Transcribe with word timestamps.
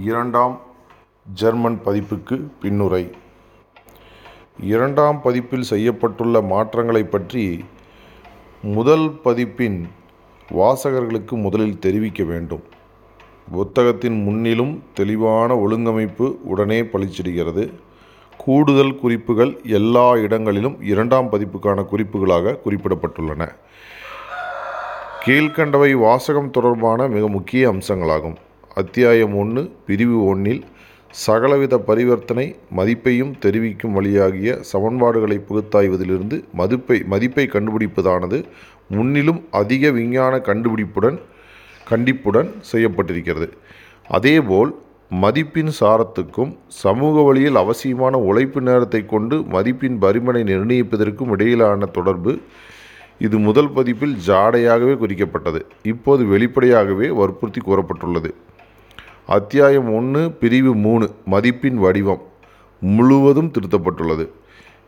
இரண்டாம் 0.00 0.60
ஜெர்மன் 1.34 1.80
பதிப்புக்கு 1.84 2.40
பின்னுரை. 2.62 3.10
இரண்டாம் 4.60 5.20
பதிப்பில் 5.22 5.64
செய்யப்பட்டுள்ள 5.70 6.42
மாற்றங்களைப் 6.42 7.10
பற்றி 7.10 7.64
முதல் 8.62 9.20
பதிப்பின் 9.24 9.88
வாசகர்களுக்கு 10.50 11.30
முதலில் 11.30 11.78
தெரிவிக்க 11.78 12.24
வேண்டும். 12.24 12.62
புத்தகத்தின் 13.52 14.22
முன்னிலும் 14.22 14.82
தெளிவான 14.94 15.54
ஒழுங்கமைப்பு 15.54 16.36
உடனே 16.42 16.82
பளிச்சிடுகிறது. 16.82 17.72
கூடுதல் 18.36 18.98
குறிப்புகள் 18.98 19.60
எல்லா 19.64 20.16
இடங்களிலும் 20.16 20.82
இரண்டாம் 20.82 21.30
பதிப்புக்கான 21.30 21.86
குறிப்புகளாக 21.92 22.58
குறிப்பிடப்பட்டுள்ளன. 22.64 23.48
கீழ்கண்டவை 25.24 25.92
வாசகம் 25.92 26.50
தொடர்பான 26.50 27.08
மிக 27.08 27.28
முக்கிய 27.28 27.72
அம்சங்களாகும். 27.72 28.36
அத்தியாயம் 28.80 29.34
ஒன்று 29.36 29.62
பிரிவு 29.86 30.18
ஒன்றில் 30.24 30.60
சகலவித 31.14 31.78
பரிவர்த்தனை 31.78 32.44
மதிப்பையும் 32.76 33.32
தெரிவிக்கும் 33.38 33.92
வழியாகிய 33.92 34.50
சமன்பாடுகளை 34.72 35.36
பகுத்தாய்வதிலிருந்து 35.48 36.36
மதிப்பை 36.52 36.98
மதிப்பை 37.06 37.44
கண்டுபிடிப்பதானது 37.46 38.38
முன்னிலும் 38.88 39.40
அதிக 39.50 39.90
விஞ்ஞான 39.90 40.38
கண்டுபிடிப்புடன் 40.38 41.18
கண்டிப்புடன் 41.84 42.50
செய்யப்பட்டிருக்கிறது. 42.72 43.48
அதேபோல் 44.08 44.72
மதிப்பின் 45.22 45.72
சாரத்துக்கும் 45.80 46.54
சமூக 46.66 47.22
வழியில் 47.22 47.56
அவசியமான 47.56 48.16
உழைப்பு 48.18 48.62
நேரத்தை 48.62 49.06
கொண்டு 49.06 49.38
மதிப்பின் 49.56 49.98
பரிமனை 49.98 50.42
நிர்ணயிப்பதற்கும் 50.42 51.30
இடையிலான 51.30 51.90
தொடர்பு 51.98 52.34
இது 53.18 53.38
முதல் 53.38 53.70
பதிப்பில் 53.70 54.16
ஜாடையாகவே 54.26 54.94
குறிக்கப்பட்டது. 55.02 55.60
இப்போது 55.82 56.24
வெளிப்படையாகவே 56.24 57.10
வற்புறுத்தி 57.10 57.60
கூறப்பட்டுள்ளது. 57.60 58.32
அத்தியாயம் 59.28 59.94
ஒன்று 59.94 60.30
பிரிவு 60.30 60.74
மூணு 60.74 61.10
மதிப்பின் 61.30 61.74
வடிவம் 61.74 62.22
முழுவதும் 62.80 63.50
திருத்தப்பட்டுள்ளது. 63.54 64.24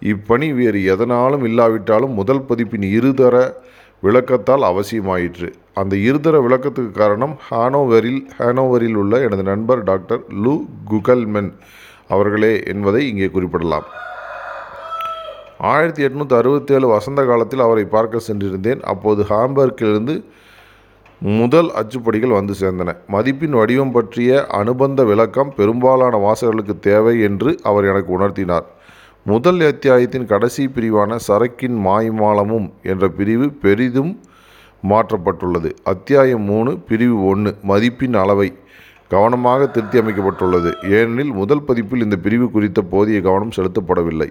இப்பணி 0.02 0.54
வேறு 0.54 0.84
எதனாலும் 0.84 1.44
இல்லாவிட்டாலும் 1.44 2.12
முதல் 2.12 2.42
பதிப்பின் 2.48 2.86
இருதர 2.96 3.54
விளக்கத்தால் 4.02 4.64
அவசியமாயிற்று. 4.70 5.52
அந்த 5.74 5.96
இருதர 5.96 6.36
விளக்கத்துக்கு 6.46 6.90
காரணம் 6.90 7.36
ஹானோவரில் 7.50 8.20
ஹானோவரில் 8.38 8.94
உள்ள 8.94 9.20
எனது 9.20 9.42
நண்பர் 9.42 9.82
டாக்டர் 9.82 10.22
லூ 10.28 10.64
குகல்மென் 10.90 11.52
அவர்களே 12.08 12.62
என்பதை 12.64 13.08
இங்கே 13.08 13.28
குறிப்பிடலாம். 13.28 13.84
ஆயிரத்தி 15.58 16.04
எட்நூற்றி 16.04 16.36
அறுபத்தேழு 16.36 16.86
வசந்த 16.86 17.24
காலத்தில் 17.24 17.60
அவரை 17.60 17.84
பார்க்க 17.84 18.20
சென்றிருந்தேன். 18.28 18.82
அப்போது 18.82 19.26
ஹாம்பர்க்கிலிருந்து 19.28 20.24
முதல் 21.20 21.70
அச்சுப்படிகள் 21.74 22.34
வந்து 22.34 22.54
சேர்ந்தன. 22.60 22.92
மதிப்பின் 23.08 23.56
வடிவம் 23.58 23.92
பற்றிய 23.92 24.46
அனுபந்த 24.46 25.04
விளக்கம் 25.04 25.52
பெரும்பாலான 25.54 26.16
வாசகர்களுக்கு 26.16 26.78
தேவை 26.78 27.20
என்று 27.20 27.58
அவர் 27.62 27.84
எனக்கு 27.84 28.18
உணர்த்தினார். 28.18 28.66
முதல் 29.24 29.60
அத்தியாயத்தின் 29.60 30.26
கடைசி 30.26 30.64
பிரிவான 30.66 31.16
சரக்கின் 31.28 31.76
மாய்மாலமும் 31.86 32.72
என்ற 32.82 33.08
பிரிவு 33.08 33.50
பெரிதும் 33.50 34.20
மாற்றப்பட்டுள்ளது. 34.88 35.70
அத்தியாயம் 35.84 36.42
மூணு 36.42 36.78
பிரிவு 36.78 37.24
ஒன்று 37.26 37.56
மதிப்பின் 37.68 38.14
அளவை 38.14 38.52
கவனமாக 39.08 39.66
திருத்தி 39.66 39.98
அமைக்கப்பட்டுள்ளது. 39.98 40.70
ஏனெனில் 40.82 41.32
முதல் 41.32 41.62
பதிப்பில் 41.62 42.02
இந்த 42.02 42.16
பிரிவு 42.16 42.50
குறித்த 42.50 42.82
போதிய 42.82 43.20
கவனம் 43.20 43.56
செலுத்தப்படவில்லை. 43.56 44.28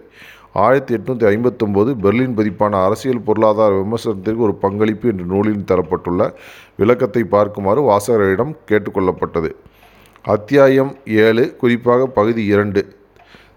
ஆயிரத்தி 0.53 0.95
எட்நூற்றி 0.95 1.25
ஐம்பத்தொம்போது 1.33 1.91
பெர்லின் 2.03 2.35
பதிப்பான 2.35 2.83
அரசியல் 2.83 3.21
பொருளாதார 3.21 3.73
விமர்சனத்திற்கு 3.75 4.37
ஒரு 4.37 4.55
பங்களிப்பு 4.55 5.09
என்ற 5.09 5.23
நூலில் 5.23 5.63
தரப்பட்டுள்ள 5.71 6.33
விளக்கத்தை 6.75 7.21
பார்க்குமாறு 7.31 7.81
வாசகரிடம் 7.89 8.53
கேட்டுக்கொள்ளப்பட்டது. 8.67 9.49
அத்தியாயம் 10.23 10.95
ஏழு 11.05 11.55
குறிப்பாக 11.55 12.05
பகுதி 12.05 12.45
இரண்டு. 12.45 12.95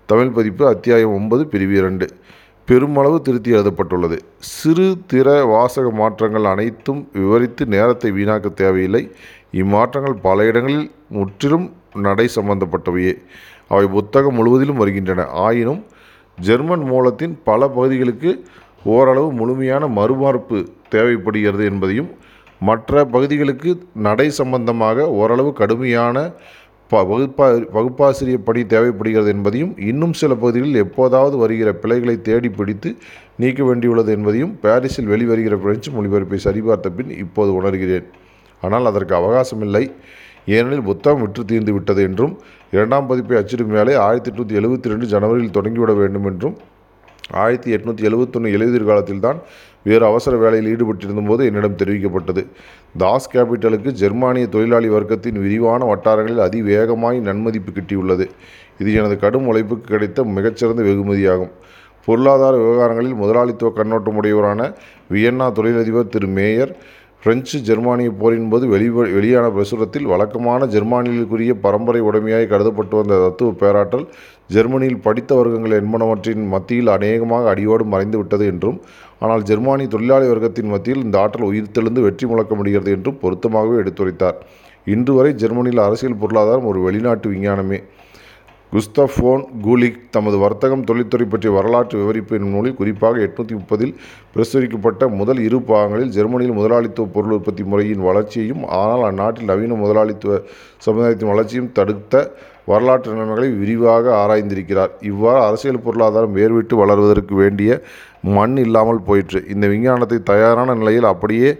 தமிழ் 0.06 0.31
பதிப்பு 0.31 0.67
அத்தியாயம் 0.67 1.14
ஒன்பது 1.14 1.47
பிரிவு 1.47 1.77
இரண்டு. 1.77 2.06
பெருமளவு 2.64 3.23
திருத்தி 3.23 3.51
எழுதப்பட்டுள்ளது. 3.51 4.18
சிறு 4.39 4.96
திற 5.13 5.46
வாசக 5.46 5.90
மாற்றங்கள் 5.90 6.45
அனைத்தும் 6.45 7.08
விவரித்து 7.13 7.67
நேரத்தை 7.67 8.11
வீணாக்க 8.13 8.52
தேவையில்லை. 8.52 9.13
இம்மாற்றங்கள் 9.52 10.17
பல 10.23 10.45
இடங்களில் 10.45 10.90
முற்றிலும் 11.08 11.73
நடை 11.95 12.29
சம்பந்தப்பட்டவையே. 12.35 13.14
அவை 13.69 13.86
புத்தகம் 13.86 14.35
முழுவதிலும் 14.35 14.77
வருகின்றன. 14.77 15.27
ஆயினும் 15.27 15.85
ஜெர்மன் 16.40 16.83
மூலத்தின் 16.83 17.39
பல 17.45 17.69
பகுதிகளுக்கு 17.69 18.45
ஓரளவு 18.85 19.33
முழுமையான 19.33 19.86
மறுமார்ப்பு 19.86 20.67
தேவைப்படுகிறது 20.89 21.64
என்பதையும் 21.64 22.11
மற்ற 22.61 23.05
பகுதிகளுக்கு 23.05 23.70
நடை 23.94 24.30
சம்பந்தமாக 24.30 25.08
ஓரளவு 25.11 25.52
கடுமையான 25.52 26.18
ப 26.90 26.98
வகுப்பா 27.02 27.46
வகுப்பாசிரிய 27.72 28.36
பணி 28.39 28.61
தேவைப்படுகிறது 28.67 29.30
என்பதையும் 29.30 29.72
இன்னும் 29.78 30.12
சில 30.12 30.33
பகுதிகளில் 30.34 30.83
எப்போதாவது 30.83 31.36
வருகிற 31.36 31.72
பிழைகளை 31.72 32.20
தேடி 32.20 32.48
பிடித்து 32.48 32.90
நீக்க 33.36 33.62
வேண்டியுள்ளது 33.64 34.11
என்பதையும் 34.12 34.52
பாரிஸில் 34.61 35.11
வெளிவருகிற 35.12 35.56
பிரெஞ்சு 35.56 35.90
மொழிபெயர்ப்பை 35.90 36.39
சரிபார்த்த 36.46 36.90
பின் 36.90 37.11
இப்போது 37.11 37.52
உணர்கிறேன். 37.55 38.06
ஆனால் 38.62 38.86
அதற்கு 38.86 39.14
அவகாசமில்லை. 39.14 39.84
ஏனெனில் 40.46 40.83
புத்தகம் 40.83 41.22
விற்று 41.22 41.42
தீர்ந்து 41.45 41.72
விட்டது 41.72 42.02
என்றும் 42.02 42.34
இரண்டாம் 42.70 43.06
பதிப்பை 43.06 43.36
அச்சிடும் 43.39 43.74
வேலை 43.77 43.95
ஆயிரத்தி 43.95 44.30
எட்நூற்றி 44.30 44.58
எழுபத்தி 44.61 44.92
ரெண்டு 44.92 45.06
ஜனவரியில் 45.06 45.56
தொடங்கிவிட 45.56 45.92
வேண்டும் 45.92 46.24
என்றும் 46.24 46.56
ஆயிரத்தி 47.34 47.70
எட்நூற்றி 47.77 48.05
எழுபத்தொன்று 48.08 48.52
எழுதிர் 48.56 48.89
காலத்தில்தான் 48.89 49.39
வேறு 49.86 50.05
அவசர 50.11 50.35
வேலையில் 50.36 50.70
ஈடுபட்டிருந்தபோது 50.73 51.42
என்னிடம் 51.48 51.80
தெரிவிக்கப்பட்டது. 51.83 52.42
தாஸ் 53.02 53.30
கேபிட்டலுக்கு 53.35 53.91
ஜெர்மானிய 54.02 54.47
தொழிலாளி 54.55 54.89
வர்க்கத்தின் 54.97 55.39
விரிவான 55.45 55.85
வட்டாரங்களில் 55.85 56.45
அதிவேகமாய் 56.48 57.19
நன்மதிப்பு 57.29 57.73
கிட்டியுள்ளது. 57.79 58.27
இது 58.79 58.91
எனது 59.01 59.17
கடும் 59.19 59.46
உழைப்புக்கு 59.46 59.86
கிடைத்த 59.92 60.25
மிகச்சிறந்த 60.39 60.83
வெகுமதியாகும். 60.83 61.52
பொருளாதார 62.08 62.55
விவகாரங்களில் 62.57 63.20
முதலாளித்துவ 63.23 63.70
கண்ணோட்டமுடையவரான 63.77 64.61
வியன்னா 65.13 65.46
தொழிலதிபர் 65.52 66.13
திரு 66.14 66.29
மேயர் 66.39 66.73
பிரெஞ்சு 67.22 67.58
ஜெர்மானிய 67.68 68.08
போரின் 68.18 68.50
போது 68.50 68.64
வெளி 68.72 68.88
வெளியான 69.14 69.46
பிரசுரத்தில் 69.54 70.08
வழக்கமான 70.10 70.66
ஜெர்மானியலுக்குரிய 70.74 71.52
பரம்பரை 71.64 72.00
உடைமையாய் 72.08 72.46
கருதப்பட்டு 72.52 72.94
வந்த 72.98 73.16
தத்துவ 73.24 73.50
பேராற்றல் 73.62 74.04
ஜெர்மனியில் 74.54 75.00
படித்த 75.06 75.30
வர்க்கங்கள் 75.38 75.74
என்பனவற்றின் 75.78 76.44
மத்தியில் 76.52 76.90
அநேகமாக 76.96 77.48
அடியோடு 77.54 77.86
மறைந்து 77.94 78.18
விட்டது 78.20 78.46
என்றும் 78.52 78.78
ஆனால் 79.20 79.42
ஜெர்மானி 79.50 79.86
தொழிலாளி 79.94 80.28
வர்க்கத்தின் 80.32 80.72
மத்தியில் 80.74 81.04
இந்த 81.06 81.18
ஆற்றல் 81.24 81.48
உயிர்த்தெழுந்து 81.50 82.06
வெற்றி 82.06 82.27
முழக்க 82.32 82.54
முடிகிறது 82.54 82.92
என்றும் 82.96 83.20
பொருத்தமாகவே 83.24 83.77
எடுத்துரைத்தார். 83.83 84.38
இன்று 84.86 85.12
வரை 85.18 85.33
ஜெர்மனியில் 85.42 85.86
அரசியல் 85.86 86.20
பொருளாதாரம் 86.22 86.68
ஒரு 86.72 86.80
வெளிநாட்டு 86.86 87.28
விஞ்ஞானமே. 87.34 87.78
குஸ்தப் 88.72 89.12
ஃபோன் 89.14 89.42
கூலிக் 89.64 89.98
தமது 90.14 90.36
வர்த்தகம் 90.42 90.84
தொழில்துறை 90.88 91.27
பற்றிய 91.27 91.50
வரலாற்று 91.56 91.96
விவரிப்பு 92.00 92.36
என்னும் 92.36 92.54
நூலில் 92.54 92.77
குறிப்பாக 92.80 93.20
எட்நூற்றி 93.27 93.54
முப்பதில் 93.58 93.92
பிரசுரிக்கப்பட்ட 94.34 95.08
முதல் 95.20 95.40
இரு 95.44 95.58
பாகங்களில் 95.68 96.10
ஜெர்மனியில் 96.16 96.58
முதலாளித்துவ 96.58 97.06
பொருள் 97.14 97.36
உற்பத்தி 97.36 97.64
முறையின் 97.64 98.02
வளர்ச்சியையும் 98.08 98.64
ஆனால் 98.80 99.04
அந்நாட்டில் 99.10 99.50
நவீன 99.52 99.78
முதலாளித்துவ 99.82 100.40
சமுதாயத்தின் 100.86 101.32
வளர்ச்சியும் 101.32 101.72
தடுத்த 101.78 102.14
வரலாற்று 102.72 103.12
நிலைமைகளை 103.14 103.48
விரிவாக 103.60 104.04
ஆராய்ந்திருக்கிறார். 104.22 104.92
இவ்வாறு 105.10 105.40
அரசியல் 105.48 105.84
பொருளாதாரம் 105.86 106.36
வேர்விட்டு 106.36 106.74
வளர்வதற்கு 106.83 107.34
வேண்டிய 107.42 107.70
மண் 108.36 108.56
இல்லாமல் 108.66 109.04
போயிற்று. 109.08 109.40
இந்த 109.54 109.64
விஞ்ஞானத்தை 109.72 110.18
தயாரான 110.33 110.74
நிலையில் 110.80 111.12
அப்படியே 111.12 111.50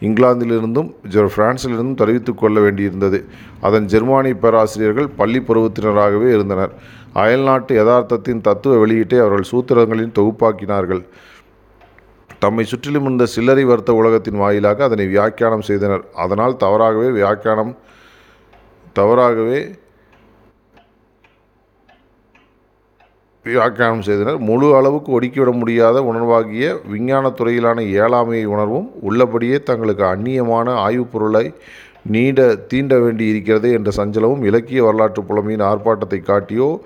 இங்கிலாந்திலிருந்தும் 0.00 0.88
பிரான்சிலிருந்தும் 1.36 1.94
தெரிவித்துக் 1.94 2.38
கொள்ள 2.38 2.60
வேண்டியிருந்தது. 2.60 3.24
அதன் 3.60 3.86
ஜெர்மானி 3.86 4.32
பேராசிரியர்கள் 4.34 5.08
பள்ளி 5.08 5.38
பருவத்தினராகவே 5.38 6.28
இருந்தனர். 6.32 6.72
அயல்நாட்டு 7.12 7.72
யதார்த்தத்தின் 7.84 8.40
தத்துவ 8.40 8.86
வெளியீட்டை 8.86 9.18
அவர்கள் 9.18 9.50
சூத்திரங்களின் 9.50 10.12
தொகுப்பாக்கினார்கள். 10.18 11.02
தம்மை 12.38 12.64
சுற்றிலும் 12.64 13.04
இருந்த 13.04 13.26
சில்லறை 13.26 13.64
வர்த்த 13.64 13.90
உலகத்தின் 13.90 14.36
வாயிலாக 14.36 14.84
அதனை 14.84 15.06
வியாக்கியானம் 15.06 15.66
செய்தனர். 15.68 16.04
அதனால் 16.14 16.56
தவறாகவே 16.56 17.10
வியாக்கியானம் 17.10 17.76
தவறாகவே 18.92 19.60
வியாக்கியானம் 23.46 24.02
செய்தனர். 24.02 24.38
முழு 24.38 24.76
அளவுக்கு 24.76 25.20
ஒடுக்கிவிட 25.20 25.52
முடியாத 25.52 26.00
உணர்வாகிய 26.00 26.76
விஞ்ஞானத் 26.92 27.38
துறையிலான 27.40 27.80
ஏழாமையை 27.90 28.44
உணர்வும் 28.44 28.88
உள்ளபடியே 29.00 29.62
தங்களுக்கு 29.62 30.04
அந்நியமான 30.04 30.70
ஆய்வுப் 30.74 31.12
பொருளை 31.12 31.54
நீண்ட 32.06 32.54
தீண்ட 32.54 32.98
வேண்டி 32.98 33.26
இருக்கிறது 33.26 33.72
என்ற 33.72 33.90
சஞ்சலமும் 33.96 34.44
இலக்கிய 34.44 34.84
வரலாற்று 34.84 35.22
புலமையின் 35.22 35.62
ஆர்ப்பாட்டத்தை 35.62 36.22
காட்டியோ 36.22 36.78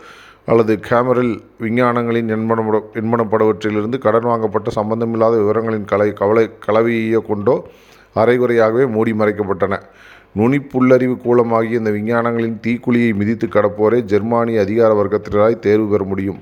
அல்லது 0.47 0.81
கேமரில் 0.89 1.41
விஞ்ஞானங்களின் 1.61 2.31
எண்மனப்பட 2.35 2.79
என்பனப்படுவற்றிலிருந்து 2.95 3.99
கடன் 3.99 4.23
வாங்கப்பட்ட 4.23 4.71
சம்பந்தமில்லாத 4.71 5.37
விவரங்களின் 5.37 5.85
கலை 5.85 6.13
கவலை 6.13 6.51
கலவையையோ 6.67 7.19
கொண்டோ 7.19 7.57
அரைகுறையாகவே 8.15 8.91
மூடி 8.91 9.13
மறைக்கப்பட்டன. 9.13 9.81
நுனிப்புள்ளறிவு 10.37 11.17
கூலமாகிய 11.17 11.79
இந்த 11.79 11.91
விஞ்ஞானங்களின் 11.91 12.61
தீக்குழியை 12.67 13.15
மிதித்து 13.15 13.47
கடப்போரே 13.47 14.01
ஜெர்மானிய 14.01 14.61
அதிகார 14.61 15.03
வர்க்கத்தினராய் 15.03 15.59
தேர்வு 15.59 15.89
பெற 15.89 16.05
முடியும். 16.05 16.41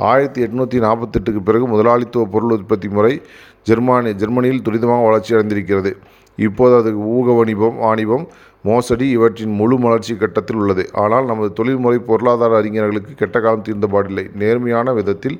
ஆயிரத்தி 0.00 0.42
எட்நூற்றி 0.42 0.78
நாற்பத்தெட்டுக்கு 0.86 1.40
பிறகு 1.40 1.66
முதலாளித்துவ 1.68 2.24
பொருள் 2.24 2.52
உற்பத்தி 2.52 2.88
முறை 2.88 3.22
ஜெர்மானி 3.68 4.12
ஜெர்மனியில் 4.14 4.62
துரிதமாக 4.62 5.04
வளர்ச்சி 5.04 5.34
அடைந்திருக்கிறது. 5.34 5.92
இப்போது 6.36 6.74
அது 6.76 6.98
ஊக 6.98 7.32
வணிபம் 7.32 7.76
வாணிபம் 7.76 8.28
மோசடி 8.62 9.08
இவற்றின் 9.08 9.52
முழு 9.52 9.78
வளர்ச்சி 9.78 10.14
கட்டத்தில் 10.14 10.56
உள்ளது. 10.56 10.90
ஆனால் 10.92 11.24
நமது 11.24 11.52
தொழில்முறை 11.52 11.98
பொருளாதார 11.98 12.56
அறிஞர்களுக்கு 12.56 13.14
கெட்ட 13.14 13.40
காலம் 13.40 13.64
தீர்ந்தபாடில்லை 13.64 14.34
நேர்மையான 14.34 14.92
விதத்தில் 14.92 15.38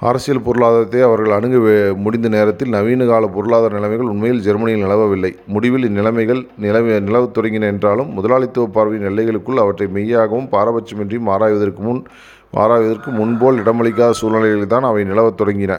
அரசியல் 0.00 0.44
பொருளாதாரத்தை 0.46 1.00
அவர்கள் 1.06 1.34
அணுக 1.36 1.56
முடிந்த 2.04 2.28
நேரத்தில் 2.34 2.72
நவீன 2.74 3.02
கால 3.10 3.26
பொருளாதார 3.36 3.74
நிலைமைகள் 3.76 4.10
உண்மையில் 4.12 4.42
ஜெர்மனியில் 4.46 4.84
நிலவவில்லை. 4.86 5.30
முடிவில் 5.54 5.86
இந்நிலைமைகள் 5.88 6.40
நிலவ 6.64 6.98
நிலவத் 7.08 7.34
தொடங்கின 7.36 7.68
என்றாலும் 7.72 8.10
முதலாளித்துவ 8.16 8.66
பார்வையின் 8.76 9.08
எல்லைகளுக்குள் 9.10 9.62
அவற்றை 9.64 9.88
மெய்யாகவும் 9.96 10.50
பாரபட்சமின்றியும் 10.54 11.30
ஆராய்வதற்கு 11.34 11.82
முன் 11.88 12.02
ஆராய்வதற்கு 12.62 13.10
முன்போல் 13.20 13.60
இடமளிக்காத 13.62 14.12
சூழ்நிலைகளில் 14.20 14.72
தான் 14.74 14.88
அவை 14.90 15.04
நிலவத் 15.04 15.38
தொடங்கின. 15.40 15.72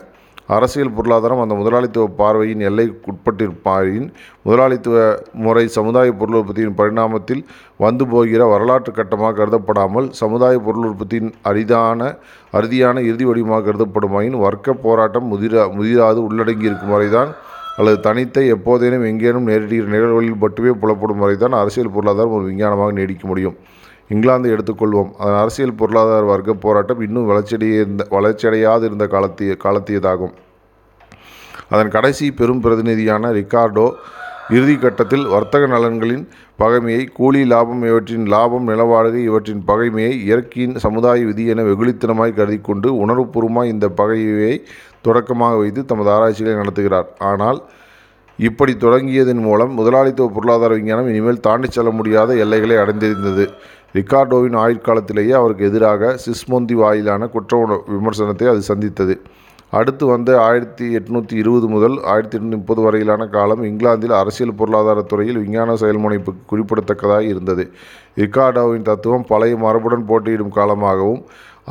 அரசியல் 0.49 0.93
பொருளாதாரம் 0.93 1.41
அந்த 1.43 1.53
முதலாளித்துவ 1.55 2.05
பார்வையின் 2.17 2.63
எல்லைக்குட்பட்டிருப்பாயின் 2.69 4.07
முதலாளித்துவ 4.43 4.97
முறை 5.33 5.63
சமுதாய 5.67 6.09
பொருள் 6.11 6.37
உற்பத்தியின் 6.37 6.75
பரிணாமத்தில் 6.75 7.41
வந்து 7.77 8.05
போகிற 8.07 8.47
வரலாற்று 8.47 8.91
கட்டமாக 8.93 9.35
கருதப்படாமல் 9.39 10.09
சமுதாய 10.13 10.59
பொருள் 10.59 10.87
உற்பத்தியின் 10.89 11.31
அரிதான 11.43 12.11
அறுதியான 12.53 13.01
இறுதி 13.01 13.25
வடிவமாக 13.25 13.65
கருதப்படுமாயின் 13.67 14.37
வர்க்க 14.39 14.77
போராட்டம் 14.85 15.27
முதிரா 15.33 15.63
முதிராது 15.77 16.21
உள்ளடங்கியிருக்கும் 16.27 16.95
வரைதான் 16.95 17.31
அல்லது 17.77 17.97
தனித்த 17.99 18.41
எப்போதேனும் 18.55 19.07
எங்கேனும் 19.07 19.49
நேரடிய 19.49 19.81
நிகழ்வுகளில் 19.93 20.37
மட்டுமே 20.37 20.73
புலப்படும் 20.81 21.23
வரைதான் 21.23 21.57
அரசியல் 21.61 21.91
பொருளாதாரம் 21.91 22.35
ஒரு 22.37 22.45
விஞ்ஞானமாக 22.45 22.91
நீடிக்க 22.91 23.27
முடியும். 23.27 23.57
இங்கிலாந்தை 24.13 24.49
எடுத்துக்கொள்வோம். 24.55 25.11
அதன் 25.21 25.39
அரசியல் 25.43 25.77
பொருளாதார 25.79 26.23
வர்க்க 26.31 26.53
போராட்டம் 26.65 27.01
இன்னும் 27.05 27.29
வளர்ச்சியடைய 27.31 27.79
இருந்த 27.83 28.03
வளர்ச்சியடையாது 28.17 28.83
இருந்த 28.89 29.07
காலத்திய 29.13 29.57
காலத்தியதாகும். 29.63 30.33
அதன் 31.73 31.93
கடைசி 31.95 32.25
பெரும் 32.39 32.61
பிரதிநிதியான 32.65 33.31
ரிக்கார்டோ 33.39 33.87
இறுதி 34.55 34.73
கட்டத்தில் 34.77 35.23
வர்த்தக 35.33 35.67
நலன்களின் 35.67 36.25
பகைமையை 36.61 37.03
கூலி 37.17 37.39
லாபம் 37.51 37.81
இவற்றின் 37.89 38.25
லாபம் 38.33 38.67
நிலவாடகை 38.71 39.21
இவற்றின் 39.29 39.63
பகைமையை 39.69 40.11
இயற்கையின் 40.25 40.75
சமுதாய 40.83 41.25
விதி 41.29 41.45
என 41.53 41.63
வெகுளித்தனமாய் 41.69 42.35
கருதி 42.39 42.59
கொண்டு 42.67 42.89
உணர்வுபூர்வமாய் 43.03 43.71
இந்த 43.73 43.87
பகைமையை 44.01 44.55
தொடக்கமாக 45.07 45.55
வைத்து 45.61 45.83
தமது 45.91 46.11
ஆராய்ச்சிகளை 46.15 46.55
நடத்துகிறார். 46.61 47.07
ஆனால் 47.31 47.59
இப்படி 48.39 48.73
தொடங்கியதன் 48.85 49.41
மூலம் 49.47 49.73
முதலாளித்துவ 49.73 50.29
பொருளாதார 50.37 50.71
விஞ்ஞானம் 50.77 51.09
இனிமேல் 51.11 51.43
தாண்டிச் 51.47 51.75
செல்ல 51.75 51.89
முடியாத 51.99 52.33
எல்லைகளை 52.43 52.77
அடைந்திருந்தது 52.83 53.45
ரிக்கார்டோவின் 53.97 54.57
ஆயுட்காலத்திலேயே 54.63 55.33
அவருக்கு 55.39 55.65
எதிராக 55.69 56.11
சிஸ்மொந்தி 56.25 56.75
வாயிலான 56.81 57.27
குற்ற 57.27 57.81
விமர்சனத்தை 57.95 58.47
அது 58.53 58.61
சந்தித்தது. 58.71 59.15
அடுத்து 59.69 60.05
வந்த 60.05 60.29
ஆயிரத்தி 60.47 60.85
எட்நூற்றி 60.97 61.35
இருபது 61.41 61.67
முதல் 61.67 61.95
ஆயிரத்தி 62.03 62.35
எட்நூற்றி 62.37 62.59
முப்பது 62.61 62.81
வரையிலான 62.81 63.23
காலம் 63.27 63.63
இங்கிலாந்தில் 63.63 64.13
அரசியல் 64.19 64.57
பொருளாதார 64.59 64.99
துறையில் 65.01 65.39
விஞ்ஞான 65.43 65.75
செயல்முனைப்பு 65.81 66.31
குறிப்பிடத்தக்கதாக 66.51 67.23
இருந்தது. 67.23 67.63
ரிக்கார்டோவின் 68.21 68.87
தத்துவம் 68.89 69.25
பழைய 69.31 69.55
மரபுடன் 69.55 70.05
போட்டியிடும் 70.11 70.55
காலமாகவும் 70.57 71.21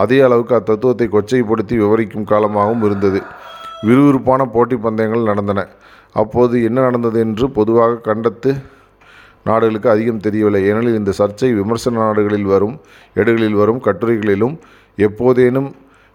அதே 0.03 0.21
அளவுக்கு 0.21 0.55
அத்தத்துவத்தை 0.59 1.09
கொச்சைப்படுத்தி 1.17 1.77
விவரிக்கும் 1.83 2.29
காலமாகவும் 2.33 2.85
இருந்தது. 2.85 3.23
விறுவிறுப்பான 3.87 4.43
போட்டி 4.57 4.77
பந்தயங்கள் 4.77 5.31
நடந்தன. 5.31 5.63
அப்போது 6.23 6.57
என்ன 6.65 6.79
நடந்தது 6.81 7.19
என்று 7.21 7.47
பொதுவாக 7.51 8.01
கண்டத்து 8.09 8.51
நாடுகளுக்கு 9.49 9.89
அதிகம் 9.95 10.25
தெரியவில்லை. 10.27 10.61
ஏனெனில் 10.71 10.99
இந்த 11.01 11.13
சர்ச்சை 11.21 11.51
விமர்சன 11.61 12.01
நாடுகளில் 12.05 12.51
வரும் 12.55 12.77
ஏடுகளில் 13.21 13.59
வரும் 13.63 13.81
கட்டுரைகளிலும் 13.87 14.55
எப்போதேனும் 15.07 15.71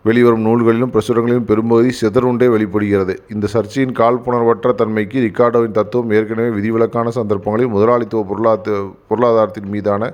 வெளிவரும் 0.06 0.46
நூல்களிலும் 0.48 0.92
பிரசுரங்களிலும் 0.96 1.48
பெரும்பகுதி 1.50 1.90
சிதறுண்டே 2.02 2.48
வெளிப்படுகிறது. 2.54 3.14
இந்த 3.34 3.46
சர்ச்சையின் 3.54 3.96
காழ்ப்புணர்வற்ற 4.00 4.70
தன்மைக்கு 4.81 5.24
ரிக்கார்டோவின் 5.26 5.78
தத்துவம் 5.80 6.14
ஏற்கனவே 6.18 6.50
விதிவிலக்கான 6.58 7.08
சந்தர்ப்பங்களில் 7.18 7.74
முதலாளித்துவ 7.76 8.22
பொருளாதார 8.30 8.78
பொருளாதாரத்தின் 9.10 9.70
மீதான 9.74 10.12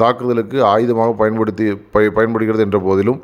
தாக்குதலுக்கு 0.00 0.58
ஆயுதமாக 0.72 1.10
பயன்படுத்தி 1.20 1.66
பய 1.94 2.06
பயன்படுகிறது 2.16 2.64
என்ற 2.66 2.78
போதிலும் 2.86 3.20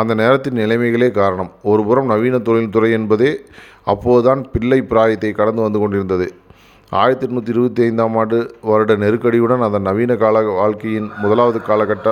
அந்த 0.00 0.12
நேரத்தின் 0.20 0.58
நிலைமைகளே 0.62 1.10
காரணம். 1.20 1.50
ஒருபுறம் 1.72 2.10
நவீன 2.12 2.38
தொழில்துறை 2.48 2.90
என்பதே 2.98 3.32
அப்போதுதான் 3.92 4.40
பிள்ளை 4.54 4.80
பிராயத்தை 4.92 5.32
கடந்து 5.40 5.62
வந்து 5.66 5.82
கொண்டிருந்தது. 5.82 6.26
ஆயிரத்தி 6.94 7.24
எட்நூற்றி 7.26 7.50
இருபத்தி 7.50 7.80
ஐந்தாம் 7.82 8.16
ஆண்டு 8.16 8.36
வருட 8.62 8.92
நெருக்கடியுடன் 8.96 9.62
அதன் 9.66 9.86
நவீன 9.88 10.12
கால 10.16 10.42
வாழ்க்கையின் 10.50 11.08
முதலாவது 11.22 11.58
காலகட்ட 11.60 12.08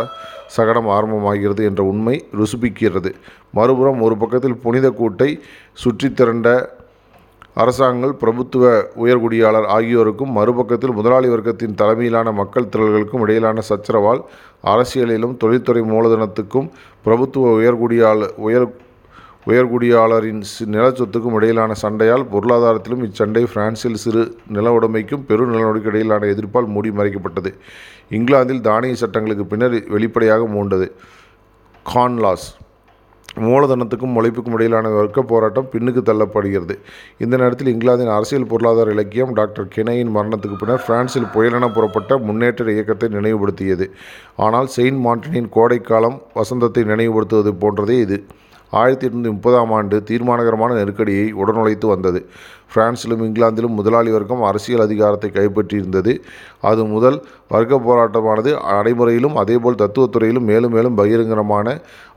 சகடம் 0.56 0.88
ஆரம்பமாகிறது 0.88 1.62
என்ற 1.64 1.82
உண்மை 1.84 2.14
ருசுபிக்கிறது 2.38 3.10
மறுபுறம் 3.50 4.00
ஒரு 4.00 4.16
பக்கத்தில் 4.16 4.56
புனித 4.60 4.88
கூட்டை 4.98 5.30
சுற்றி 5.74 6.08
திரண்ட 6.12 6.48
அரசாங்கங்கள் 7.56 8.14
பிரபுத்துவ 8.16 8.66
உயர்குடியாளர் 8.96 9.66
ஆகியோருக்கும் 9.68 10.30
மறுபக்கத்தில் 10.32 10.94
முதலாளி 10.94 11.28
வர்க்கத்தின் 11.28 11.74
தலைமையிலான 11.74 12.32
மக்கள் 12.32 12.70
திரள்களுக்கும் 12.70 13.24
இடையிலான 13.24 13.62
சச்சரவால் 13.68 14.22
அரசியலிலும் 14.64 15.36
தொழில்துறை 15.36 15.82
மூலதனத்துக்கும் 15.88 16.68
பிரபுத்துவ 17.04 17.52
உயர்குடியாளர் 17.58 18.34
உயர் 18.40 18.66
உயர்குடியாளரின் 19.50 20.40
நில 20.42 20.74
நிலச்சொத்துக்கும் 20.74 21.36
இடையிலான 21.36 21.74
சண்டையால் 21.82 22.24
பொருளாதாரத்திலும் 22.34 23.04
இச்சண்டை 23.06 23.42
பிரான்சில் 23.52 24.00
சிறு 24.02 24.22
நில 24.56 24.72
உடைமைக்கும் 24.78 25.24
பெரு 25.28 25.44
நிலநடுக்கு 25.46 25.90
இடையிலான 25.92 26.26
எதிர்ப்பால் 26.26 26.68
மூடி 26.74 26.90
மறைக்கப்பட்டது. 26.90 27.50
இங்கிலாந்தில் 28.16 28.60
தானிய 28.60 28.94
சட்டங்களுக்கு 28.94 29.46
பின்னர் 29.46 29.74
வெளிப்படையாக 29.94 30.44
மூண்டது. 30.56 30.86
கான்லாஸ் 31.86 32.46
மூலதனத்துக்கும் 33.46 34.16
உழைப்புக்கும் 34.18 34.56
இடையிலான 34.56 34.88
வர்க்க 34.88 35.22
போராட்டம் 35.22 35.68
பின்னுக்கு 35.72 36.00
தள்ளப்படுகிறது. 36.08 36.74
இந்த 37.18 37.34
நேரத்தில் 37.36 37.72
இங்கிலாந்தின் 37.72 38.12
அரசியல் 38.16 38.46
பொருளாதார 38.46 38.90
இலக்கியம் 38.90 39.32
டாக்டர் 39.32 39.68
கெனையின் 39.76 40.12
மரணத்துக்கு 40.16 40.58
பின்னர் 40.58 40.84
பிரான்சில் 40.86 41.28
புயலென 41.34 41.72
புறப்பட்ட 41.72 42.18
முன்னேற்ற 42.18 42.72
இயக்கத்தை 42.72 43.08
நினைவுபடுத்தியது. 43.08 43.88
ஆனால் 44.36 44.66
செயின்ட் 44.66 45.02
மார்டினின் 45.06 45.50
கோடைக்காலம் 45.58 46.22
வசந்தத்தை 46.34 46.84
நினைவுபடுத்துவது 46.84 47.52
போன்றதே 47.64 47.98
இது. 48.00 48.18
ஆயிரத்தி 48.80 49.06
எட்நூற்றி 49.08 49.32
முப்பதாம் 49.36 49.72
ஆண்டு 49.72 49.96
தீர்மானகரமான 50.10 50.74
நெருக்கடியை 50.74 51.26
உடனுழைத்து 51.32 51.86
வந்தது. 51.86 52.20
பிரான்சிலும் 52.74 53.22
இங்கிலாந்திலும் 53.26 53.76
முதலாளி 53.78 54.10
வர்க்கம் 54.16 54.42
அரசியல் 54.50 54.84
அதிகாரத்தை 54.86 55.30
கைப்பற்றியிருந்தது. 55.38 56.14
அது 56.70 56.82
முதல் 56.94 57.18
வர்க்க 57.54 57.78
போராட்டமானது 57.86 58.50
நடைமுறையிலும் 58.76 59.36
அதேபோல் 59.42 59.80
தத்துவத்துறையிலும் 59.82 60.48
மேலும் 60.50 60.74
மேலும் 60.76 60.98
பகிரங்கரமான 61.00 61.76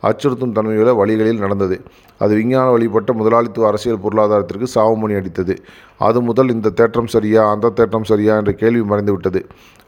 அச்சுறுத்தும் 0.09 0.55
தன்மையுள்ள 0.57 0.91
வழிகளில் 1.01 1.43
நடந்தது. 1.43 1.77
அது 2.23 2.33
விஞ்ஞான 2.39 2.67
வழிபட்ட 2.75 3.13
முதலாளித்துவ 3.19 3.67
அரசியல் 3.71 4.03
பொருளாதாரத்திற்கு 4.05 4.67
சாவுமணி 4.75 5.15
அடித்தது. 5.19 5.55
அது 6.07 6.19
முதல் 6.29 6.53
இந்த 6.55 6.73
தேற்றம் 6.79 7.09
சரியா 7.15 7.41
அந்த 7.53 7.73
தேற்றம் 7.79 8.07
சரியா 8.11 8.33
என்ற 8.41 8.51
கேள்வி 8.61 8.83
மறைந்துவிட்டது. 8.91 9.41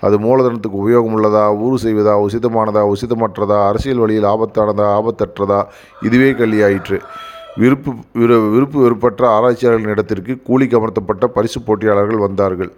அது 0.05 0.15
மூலதனத்துக்கு 0.25 0.81
உபயோகம் 0.83 1.15
உள்ளதா 1.17 1.45
ஊறு 1.65 1.77
செய்வதா 1.85 2.13
உசிதமானதா 2.25 2.83
உசிதமற்றதா 2.93 3.57
அரசியல் 3.69 4.03
வழியில் 4.03 4.29
ஆபத்தானதா 4.33 4.87
ஆபத்தற்றதா 4.99 5.61
இதுவே 6.07 6.29
கல்வியாயிற்று 6.41 6.99
விருப்பு 7.57 7.93
விரு 8.13 8.49
விருப்பு 8.49 8.81
வெறுப்பற்ற 8.81 9.29
ஆராய்ச்சியாளர்களின் 9.29 9.89
இடத்திற்கு 9.89 10.41
கூலிக்கு 10.41 10.79
அமர்த்தப்பட்ட 10.79 11.25
பரிசு 11.25 11.61
போட்டியாளர்கள் 11.61 12.17
வந்தார்கள். 12.17 12.71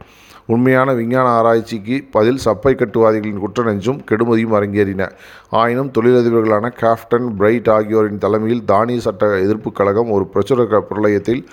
உண்மையான 0.45 0.93
விஞ்ஞான 0.93 1.29
ஆராய்ச்சிக்கு 1.29 2.07
பதில் 2.11 2.39
சப்பை 2.45 2.73
கட்டுவாதிகளின் 2.73 3.37
குற்ற 3.37 3.63
நெஞ்சும் 3.63 4.01
கெடுமதியும் 4.11 4.55
அரங்கேறின. 4.55 5.11
ஆயினும் 5.49 5.91
தொழிலதிபர்களான 5.99 6.67
கேப்டன் 6.67 7.35
பிரைட் 7.35 7.69
ஆகியோரின் 7.69 8.17
தலைமையில் 8.17 8.65
தானிய 8.65 8.99
சட்ட 8.99 9.39
எதிர்ப்புக் 9.39 9.75
கழகம் 9.75 10.11
ஒரு 10.11 10.29
பிரசுர 10.33 10.67
க- 10.67 10.87
பிரளயத்தில் 10.89 11.45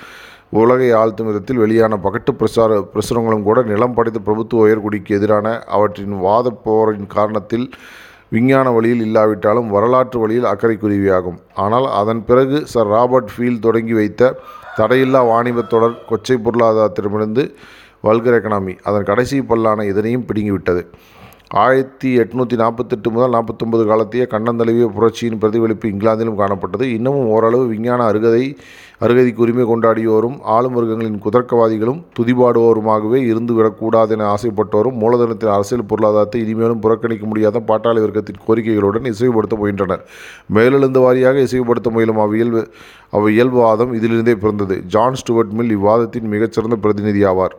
உலகை 0.50 0.92
ஆழ்த்தும் 0.92 1.26
விதத்தில் 1.26 1.56
வெளியான 1.56 1.98
பகட்டு 2.04 2.32
பிரசார 2.38 2.88
பிரசுரங்களும் 2.94 3.42
கூட 3.42 3.62
நிலம் 3.62 3.94
படைத்த 3.94 4.20
பிரபுத்துவ 4.20 4.68
உயர்குடிக்கு 4.68 5.08
எதிரான 5.08 5.58
அவற்றின் 5.58 6.20
வாதப் 6.20 6.64
போரின் 6.64 7.06
காரணத்தில் 7.14 7.72
விஞ்ஞான 8.36 8.68
வழியில் 8.76 9.02
இல்லாவிட்டாலும் 9.06 9.72
வரலாற்று 9.76 10.18
வழியில் 10.22 10.48
அக்கறைக்குருவியாகும் 10.52 11.38
ஆனால் 11.64 11.86
அதன் 12.00 12.22
பிறகு 12.28 12.58
சர் 12.72 12.90
ராபர்ட் 12.94 13.32
ஃபீல் 13.34 13.64
தொடங்கி 13.66 13.94
வைத்த 14.00 14.32
தடையில்லா 14.78 15.20
வாணிபத் 15.32 15.72
தொடர் 15.74 16.00
கொச்சை 16.10 16.36
பொருளாதாரத்திடமிருந்து 16.46 17.44
வல்கர் 18.06 18.36
எக்கனாமி 18.38 18.74
அதன் 18.88 19.06
கடைசி 19.10 19.36
பல்லான 19.50 19.84
இதனையும் 19.92 20.26
பிடுங்கிவிட்டது. 20.28 20.82
ஆயிரத்தி 21.50 22.08
எட்நூற்றி 22.20 22.56
நாற்பத்தெட்டு 22.60 23.08
முதல் 23.10 23.34
நாற்பத்தொம்பது 23.34 23.82
காலத்திய 23.86 24.22
கண்ணந்தழுவிய 24.30 24.86
புரட்சியின் 24.94 25.38
பிரதிபலிப்பு 25.42 25.86
இங்கிலாந்திலும் 25.90 26.38
காணப்பட்டது. 26.40 26.84
இன்னமும் 26.96 27.28
ஓரளவு 27.34 27.66
விஞ்ஞான 27.66 28.00
அருகதை 28.04 28.42
அருகதிக்கு 29.04 29.42
உரிமை 29.44 29.64
கொண்டாடியோரும் 29.64 30.36
ஆளும் 30.54 30.76
வர்க்கங்களின் 30.76 31.20
குதர்க்கவாதிகளும் 31.24 32.00
துதிபாடுவோருமாகவே 32.18 33.20
இருந்து 33.30 33.54
விடக்கூடாது 33.54 34.14
என 34.16 34.26
ஆசைப்பட்டோரும் 34.34 34.98
மூலதனத்தின் 35.02 35.52
அரசியல் 35.56 35.88
பொருளாதாரத்தை 35.92 36.40
இனிமேலும் 36.44 36.82
புறக்கணிக்க 36.86 37.26
முடியாத 37.26 37.62
பாட்டாளி 37.70 38.02
வர்க்கத்தின் 38.04 38.42
கோரிக்கைகளுடன் 38.46 39.06
இசைவுபடுத்த 39.12 39.56
முயன்றனர் 39.62 40.02
மேலெழுந்த 40.56 41.00
வாரியாக 41.06 41.44
இசைவுபடுத்த 41.48 41.90
முயலும் 41.96 42.20
அவ்வியல்பு 42.24 42.64
அவ் 43.18 43.30
இயல்புவாதம் 43.34 43.94
இதிலிருந்தே 44.00 44.36
பிறந்தது. 44.44 44.78
ஜான் 44.94 45.20
ஸ்டுவர்ட் 45.22 45.54
மில் 45.60 45.76
இவ்வாதத்தின் 45.78 46.28
மிகச்சிறந்த 46.34 46.78
பிரதிநிதி 46.86 47.22
ஆவார் 47.32 47.56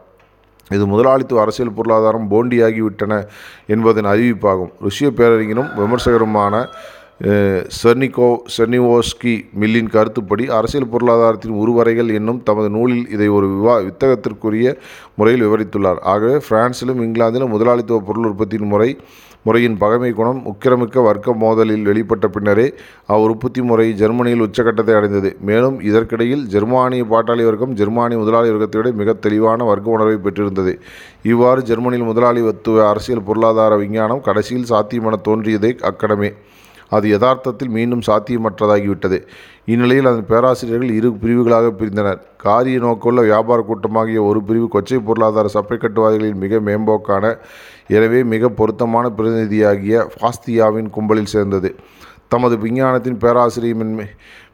இது 0.70 0.86
முதலாளித்துவ 0.88 1.42
அரசியல் 1.42 1.74
பொருளாதாரம் 1.74 2.28
போண்டியாகிவிட்டன 2.32 3.28
என்பதன் 3.68 4.06
அறிவிப்பாகும். 4.06 4.72
ருஷ்ய 4.82 5.10
பேரறிஞரும் 5.10 5.70
விமர்சகருமான 5.78 6.66
செர்னிகோ 7.20 8.28
செர்னிவோஸ்கி 8.56 9.32
மில்லின் 9.62 9.90
கருத்துப்படி 9.94 10.44
அரசியல் 10.58 10.90
பொருளாதாரத்தின் 10.92 11.56
உருவரைகள் 11.62 12.10
என்னும் 12.18 12.42
தமது 12.48 12.70
நூலில் 12.76 13.06
இதை 13.16 13.28
ஒரு 13.38 13.48
விவா 13.54 13.76
வித்தகத்திற்குரிய 13.86 14.74
முறையில் 15.20 15.46
விவரித்துள்ளார். 15.46 16.02
ஆகவே 16.14 16.36
பிரான்சிலும் 16.48 17.02
இங்கிலாந்திலும் 17.06 17.54
முதலாளித்துவ 17.56 18.00
பொருள் 18.10 18.28
உற்பத்தியின் 18.32 18.70
முறை 18.74 18.90
முறையின் 19.48 19.78
பகைமை 19.82 20.12
குணம் 20.14 20.40
உக்கிரமிக்க 20.52 21.04
வர்க்க 21.08 21.34
மோதலில் 21.44 21.88
வெளிப்பட்ட 21.90 22.26
பின்னரே 22.36 22.66
அவ்வுற்பத்தி 23.16 23.62
முறை 23.70 23.86
ஜெர்மனியில் 24.02 24.44
உச்சகட்டத்தை 24.46 24.94
அடைந்தது. 25.00 25.30
மேலும் 25.50 25.78
இதற்கிடையில் 25.90 26.44
ஜெர்மானிய 26.54 27.04
பாட்டாளி 27.14 27.44
வர்க்கம் 27.50 27.74
ஜெர்மானிய 27.82 28.20
முதலாளி 28.24 28.52
வர்க்கத்தை 28.54 28.80
விட 28.82 28.92
மிக 29.02 29.16
தெளிவான 29.26 29.66
வர்க்க 29.72 29.96
உணர்வை 29.98 30.18
பெற்றிருந்தது. 30.26 30.74
இவ்வாறு 31.32 31.62
ஜெர்மனியில் 31.72 32.10
முதலாளித்துவ 32.12 32.86
அரசியல் 32.92 33.26
பொருளாதார 33.30 33.76
விஞ்ஞானம் 33.84 34.24
கடைசியில் 34.28 34.70
சாத்தியமென 34.74 35.22
தோன்றியதே 35.30 35.72
அக்கடமே. 35.92 36.32
அது 36.96 37.06
யதார்த்தத்தில் 37.14 37.72
மீண்டும் 37.78 38.04
சாத்தியமற்றதாகிவிட்டது. 38.08 39.18
இந்நிலையில் 39.74 40.10
அதன் 40.12 40.30
பேராசிரியர்கள் 40.32 40.92
இரு 40.98 41.10
பிரிவுகளாக 41.24 41.72
பிரிந்தனர். 41.80 42.20
காரிய 42.46 42.80
நோக்குள்ள 42.86 43.22
வியாபார 43.30 43.60
கூட்டமாகிய 43.70 44.20
ஒரு 44.30 44.42
பிரிவு 44.50 44.68
கொச்சை 44.76 45.00
பொருளாதார 45.10 45.50
சப்பைக்கட்டுவாதிகளின் 45.58 46.42
மிக 46.44 46.60
மேம்போக்கான 46.70 47.34
எனவே 47.98 48.22
மிக 48.34 48.50
பொருத்தமான 48.60 49.06
பிரதிநிதியாகிய 49.18 50.06
ஃபாஸ்தியாவின் 50.16 50.90
கும்பலில் 50.98 51.34
சேர்ந்தது. 51.36 51.72
தமது 52.32 52.56
விஞ்ஞானத்தின் 52.58 53.20
பேராசிரியமின்மை 53.24 54.06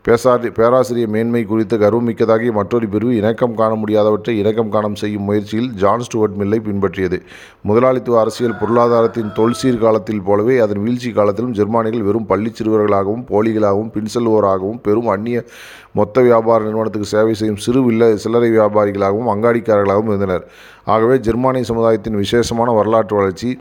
பேசாரி 0.07 0.49
பேராசிரிய 0.57 1.07
மேன்மை 1.07 1.41
குறித்த 1.43 1.75
கர்வமிக்கதாகிய 1.77 2.51
மற்றொரு 2.51 2.87
பிரிவு 2.87 3.15
இணக்கம் 3.15 3.53
காண 3.55 3.71
முடியாதவற்றை 3.81 4.33
இணக்கம் 4.41 4.69
காணம் 4.69 4.97
செய்யும் 5.01 5.23
முயற்சியில் 5.23 5.69
ஜான் 5.81 6.03
ஸ்டுவர்ட் 6.07 6.35
மில்லை 6.39 6.59
பின்பற்றியது. 6.65 7.17
முதலாளித்துவ 7.61 8.19
அரசியல் 8.19 8.57
பொருளாதாரத்தின் 8.61 9.29
தொல்சீர் 9.35 9.79
காலத்தில் 9.79 10.21
போலவே 10.21 10.57
அதன் 10.57 10.83
வீழ்ச்சி 10.83 11.11
காலத்திலும் 11.11 11.53
ஜெர்மானிகள் 11.53 12.05
வெறும் 12.07 12.27
பள்ளிச் 12.31 12.59
சிறுவர்களாகவும் 12.59 13.23
போலிகளாகவும் 13.31 13.93
பின்செல்வோராகவும் 13.95 14.81
பெரும் 14.81 15.07
அந்நிய 15.07 15.45
மொத்த 15.93 16.21
வியாபார 16.21 16.59
நிறுவனத்துக்கு 16.63 17.13
சேவை 17.15 17.33
செய்யும் 17.33 17.63
சிறு 17.67 17.81
வில்ல 17.87 18.15
சில்லறை 18.15 18.51
வியாபாரிகளாகவும் 18.57 19.31
அங்காடிக்காரர்களாகவும் 19.35 20.11
இருந்தனர். 20.13 20.45
ஆகவே 20.85 21.17
ஜெர்மானிய 21.17 21.63
சமுதாயத்தின் 21.63 22.15
விசேஷமான 22.15 22.71
வரலாற்று 22.71 23.15
வளர்ச்சி 23.15 23.51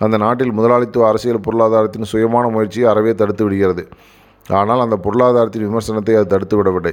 அந்த 0.00 0.16
நாட்டில் 0.24 0.56
முதலாளித்துவ 0.58 1.08
அரசியல் 1.10 1.44
பொருளாதாரத்தின் 1.46 2.10
சுயமான 2.12 2.46
முயற்சியை 2.54 2.86
அறவே 2.92 3.12
தடுத்து 3.20 3.44
விடுகிறது. 3.46 3.84
ஆனால் 4.46 4.82
அந்த 4.84 4.96
பொருளாதாரத்தின் 5.04 5.64
விமர்சனத்தை 5.68 6.14
அது 6.18 6.28
தடுத்து 6.32 6.56
விடவில்லை. 6.58 6.92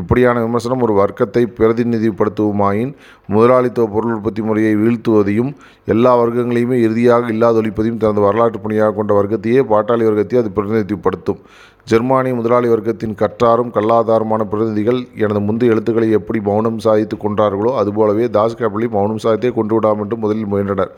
இப்படியான 0.00 0.40
விமர்சனம் 0.46 0.82
ஒரு 0.86 0.94
வர்க்கத்தை 0.98 1.42
பிரதிநிதிப்படுத்துவுமாயின் 1.58 2.90
முதலாளித்துவ 3.34 3.86
பொருள் 3.94 4.14
உற்பத்தி 4.16 4.42
முறையை 4.48 4.74
வீழ்த்துவதையும் 4.82 5.50
எல்லா 5.94 6.12
வர்க்கங்களையுமே 6.20 6.78
இறுதியாக 6.86 7.32
இல்லாதொழிப்பதையும் 7.34 8.02
தனது 8.02 8.22
வரலாற்று 8.26 8.60
பணியாக 8.64 8.94
கொண்ட 8.98 9.14
வர்க்கத்தையே 9.18 9.62
பாட்டாளி 9.72 10.06
வர்க்கத்தையே 10.08 10.42
அது 10.42 10.52
பிரதிநிதிப்படுத்தும் 10.58 11.40
ஜெர்மானிய 11.90 12.34
முதலாளி 12.38 12.68
வர்க்கத்தின் 12.72 13.18
கற்றாரும் 13.22 13.72
கல்லாதாரமான 13.76 14.42
பிரதிநிதிகள் 14.50 15.00
எனது 15.24 15.40
முந்தைய 15.46 15.74
எழுத்துக்களை 15.74 16.08
எப்படி 16.18 16.40
மௌனம் 16.48 16.80
சாதித்து 16.86 17.16
கொண்டார்களோ 17.16 17.70
அதுபோலவே 17.80 18.26
தாஸ் 18.36 18.58
கேபிளி 18.60 18.88
மௌனம் 18.96 19.22
சாதித்தே 19.24 19.52
கொண்டு 19.58 19.74
விடாமென்று 19.76 20.16
முதலில் 20.24 20.50
முயன்றனர். 20.52 20.92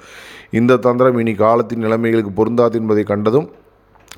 இந்த 0.59 0.81
தந்திரம் 0.87 1.19
இனி 1.23 1.35
காலத்தின் 1.45 1.85
நிலைமைகளுக்கு 1.87 2.33
பொருந்தாது 2.41 2.79
என்பதை 2.81 3.05
கண்டதும் 3.13 3.49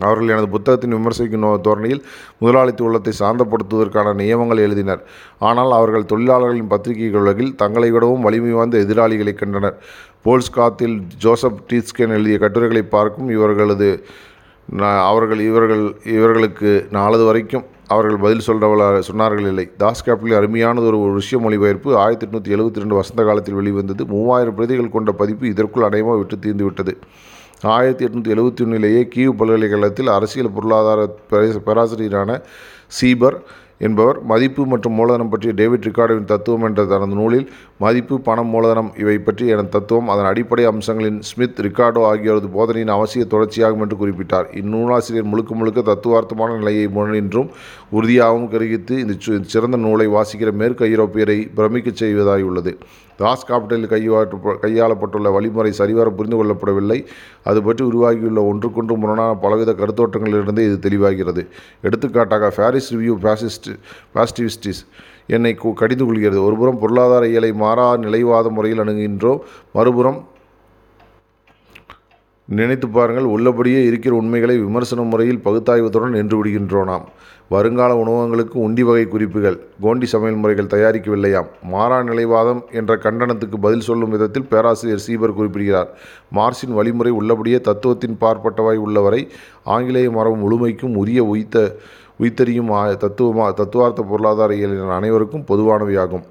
அவர்கள் 0.06 0.30
எனது 0.34 0.48
புத்தகத்தின் 0.54 0.94
விமர்சிக்கும் 0.96 1.42
நோ 1.44 1.50
தோரணையில் 1.66 2.00
முதலாளித்துவ 2.40 2.88
உள்ளத்தை 2.88 3.12
சாந்தப்படுத்துவதற்கான 3.20 4.14
நியமங்கள் 4.20 4.62
எழுதினர். 4.66 5.02
ஆனால் 5.48 5.72
அவர்கள் 5.78 6.08
தொழிலாளர்களின் 6.12 6.72
பத்திரிகை 6.72 7.10
உலகில் 7.20 7.52
தங்களை 7.62 7.90
விடவும் 7.96 8.24
வலிமை 8.26 8.54
வாய்ந்த 8.56 8.78
எதிராளிகளை 8.84 9.34
கண்டனர். 9.42 9.76
போல்ஸ்காத்தில் 10.26 10.96
ஜோசப் 11.24 11.62
டீஸ்கேன் 11.70 12.14
எழுதிய 12.16 12.38
கட்டுரைகளை 12.44 12.84
பார்க்கும் 12.96 13.30
இவர்களது 13.36 13.90
அவர்கள் 15.10 15.40
இவர்கள் 15.48 15.84
இவர்களுக்கு 16.16 16.70
நாளது 16.96 17.24
வரைக்கும் 17.30 17.64
அவர்கள் 17.92 18.22
பதில் 18.24 18.46
சொல்றவள 18.46 18.82
சொன்னார்கள் 19.08 19.48
இல்லை. 19.52 19.66
தாஸ் 19.82 20.04
கேபிளில் 20.06 20.38
அருமையானது 20.38 20.86
ஒரு 20.86 21.10
ருஷ்ய 21.18 21.38
மொழிபெயர்ப்பு. 21.46 21.90
ஆயிரத்தி 22.04 22.26
எட்நூற்றி 22.26 22.54
எழுபத்தி 22.56 22.82
ரெண்டு 22.82 22.98
வசந்த 23.00 23.24
காலத்தில் 23.28 23.58
வெளிவந்தது. 23.60 24.04
மூவாயிரம் 24.14 24.56
பிரதிகள் 24.58 24.94
கொண்ட 24.96 25.12
பதிப்பு 25.12 25.46
இதற்குள் 25.54 25.86
அடையமாக 25.88 26.18
விட்டு 26.22 26.38
தீர்ந்துவிட்டது 26.46 26.94
ஆயிரத்தி 27.74 28.04
எட்நூற்றி 28.06 28.32
எழுபத்தி 28.34 28.62
ஒன்றிலேயே 28.64 29.02
கீவ் 29.14 29.34
பல்கலைக்கழகத்தில் 29.40 30.10
அரசியல் 30.16 30.54
பொருளாதார 30.56 31.00
பேராசிரியரான 31.66 32.40
சீபர் 32.98 33.36
என்பவர் 33.78 34.22
மதிப்பு 34.22 34.66
மற்றும் 34.66 34.92
மூலதனம் 34.92 35.28
பற்றிய 35.28 35.52
டேவிட் 35.52 35.84
ரிகார்டோவின் 35.84 36.24
தத்துவம் 36.24 36.62
என்ற 36.62 36.84
தனது 36.84 37.14
நூலில் 37.14 37.52
மதிப்பு 37.78 38.20
பணம் 38.20 38.46
மூலதனம் 38.46 38.92
இவை 38.98 39.18
பற்றி 39.18 39.46
எனது 39.46 39.68
தத்துவம் 39.68 40.08
அதன் 40.08 40.24
அடிப்படை 40.24 40.66
அம்சங்களின் 40.66 41.18
ஸ்மித் 41.20 41.60
ரிகார்டோ 41.60 42.00
ஆகியோரது 42.12 42.48
போதனையின் 42.56 42.88
அவசிய 42.88 43.24
தொடர்ச்சியாகும் 43.30 43.80
என்று 43.80 43.96
குறிப்பிட்டார். 43.96 44.56
இந்நூலாசிரியர் 44.56 45.26
முழுக்க 45.26 45.54
முழுக்க 45.54 45.80
தத்துவார்த்தமான 45.80 46.56
நிலையை 46.56 46.86
முன்னின்றும் 46.86 47.48
உறுதியாகவும் 47.92 48.48
கருகித்து 48.48 48.98
இந்த 48.98 49.14
சு- 49.26 49.40
சிறந்த 49.40 49.76
நூலை 49.76 50.08
வாசிக்கிற 50.08 50.50
மேற்கு 50.52 50.84
ஐரோப்பியரை 50.84 51.50
பிரமிக்கச் 51.56 52.04
செய்வதாய் 52.04 52.42
உள்ளது. 52.42 52.78
தாஸ் 53.20 53.46
காப்பிட்டலில் 53.48 53.92
கையாற்ற 53.94 54.56
கையாளப்பட்டுள்ள 54.64 55.32
வழிமுறை 55.36 55.72
சரிவர 55.80 56.10
புரிந்து 56.10 56.38
கொள்ளப்படவில்லை. 56.38 56.98
அது 57.44 57.62
பற்றி 57.62 57.84
உருவாகியுள்ள 57.84 58.42
ஒன்றுக்கொன்று 58.50 58.96
முரணான 58.96 59.34
பலவித 59.44 59.72
கருத்தோட்டங்களிலிருந்து 59.72 60.62
இது 60.68 60.76
தெளிவாகிறது. 60.86 61.44
எடுத்துக்காட்டாக 61.82 62.52
பாரிஸ் 62.56 62.92
ரிவ்யூ 62.94 63.16
பாசிஸ்ட் 63.26 63.70
பாசிட்டிவிஸ்டிஸ் 64.14 64.82
என்னை 65.26 65.54
கடிந்து 65.82 66.04
கொள்கிறது. 66.04 66.44
ஒருபுறம் 66.44 66.78
பொருளாதார 66.78 67.26
இயலை 67.26 67.52
மாறா 67.64 67.88
நிலைவாத 68.06 68.48
முறையில் 68.50 68.82
அணுகின்றோம் 68.84 69.42
மறுபுறம் 69.72 70.18
நினைத்து 72.48 72.88
பாருங்கள் 72.88 73.24
உள்ளபடியே 73.24 73.84
இருக்கிற 73.84 74.16
உண்மைகளை 74.16 74.58
விமர்சன 74.58 75.02
முறையில் 75.02 75.40
பகுத்தாய்வத்துடன் 75.44 76.10
நின்று 76.10 76.44
விடுகின்றோனாம். 76.44 76.84
நாம் 76.84 77.08
வருங்கால 77.48 77.94
உணவகங்களுக்கு 77.94 78.58
உண்டி 78.58 78.82
வகை 78.82 79.06
குறிப்புகள் 79.06 79.66
கோண்டி 79.80 80.06
சமையல் 80.06 80.38
முறைகள் 80.38 80.64
தயாரிக்கவில்லையாம். 80.66 81.46
மாறா 81.62 82.02
நிலைவாதம் 82.02 82.64
என்ற 82.72 82.96
கண்டனத்துக்கு 82.96 83.56
பதில் 83.60 83.80
சொல்லும் 83.80 84.10
விதத்தில் 84.10 84.44
பேராசிரியர் 84.44 85.04
சீபர் 85.06 85.34
குறிப்பிடுகிறார். 85.34 85.98
மார்சின் 86.34 86.72
வழிமுறை 86.72 87.12
உள்ளபடியே 87.12 87.60
தத்துவத்தின் 87.60 88.16
பார்ப்பட்டவாய் 88.20 88.76
உள்ளவரை 88.76 89.28
ஆங்கிலேய 89.64 90.10
மரபு 90.10 90.36
முழுமைக்கும் 90.36 90.96
உரிய 90.96 91.24
உய்த்த 91.24 91.76
உய்த்தறியும் 92.20 92.70
ஆ- 92.70 92.88
தத்துவமா 92.88 93.52
தத்துவார்த்த 93.52 94.02
பொருளாதார 94.02 94.54
இயலின் 94.54 94.90
அனைவருக்கும் 94.90 95.44
பொதுவானவையாகும். 95.48 96.22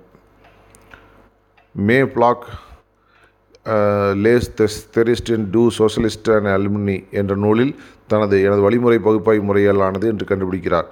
May 1.72 2.06
black 2.06 2.46
lace 4.24 4.50
these 4.60 4.80
theorist 4.96 5.30
into 5.52 5.62
socialist 5.80 6.30
and 6.36 6.50
alumni 6.56 6.96
என்ற 7.20 7.34
நூலில் 7.44 7.76
தனது 8.12 8.36
எனது 8.46 8.62
வழிமுறை 8.66 8.98
பகுப்பாய்வு 9.06 9.46
முறையாலானது 9.50 10.08
என்று 10.14 10.26
கண்டுபிடிக்கிறார். 10.32 10.90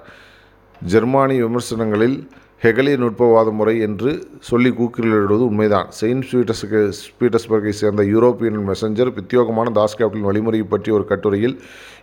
ஜெர்மானிய 0.92 1.40
விமர்சனங்களில் 1.46 2.16
ஹெகலிய 2.64 2.96
நுட்பவாத 3.02 3.48
முறை 3.58 3.74
என்று 3.86 4.10
சொல்லி 4.48 4.70
கூக்குரலிடுவது 4.78 5.44
உண்மைதான். 5.50 5.88
செயின்ட் 5.98 6.26
பீட்டர்ஸ்க்கு 6.30 6.80
பீட்டர்ஸ்பர்கை 7.20 7.72
சேர்ந்த 7.80 8.02
யூரோப்பியன் 8.14 8.58
மெசஞ்சர் 8.68 9.10
பிரத்யோகமான 9.16 9.72
தாஸ் 9.78 9.96
கேப்டின் 10.00 10.28
வழிமுறையை 10.28 10.66
பற்றிய 10.74 10.96
ஒரு 10.98 11.04
கட்டுரையில் 11.10 11.56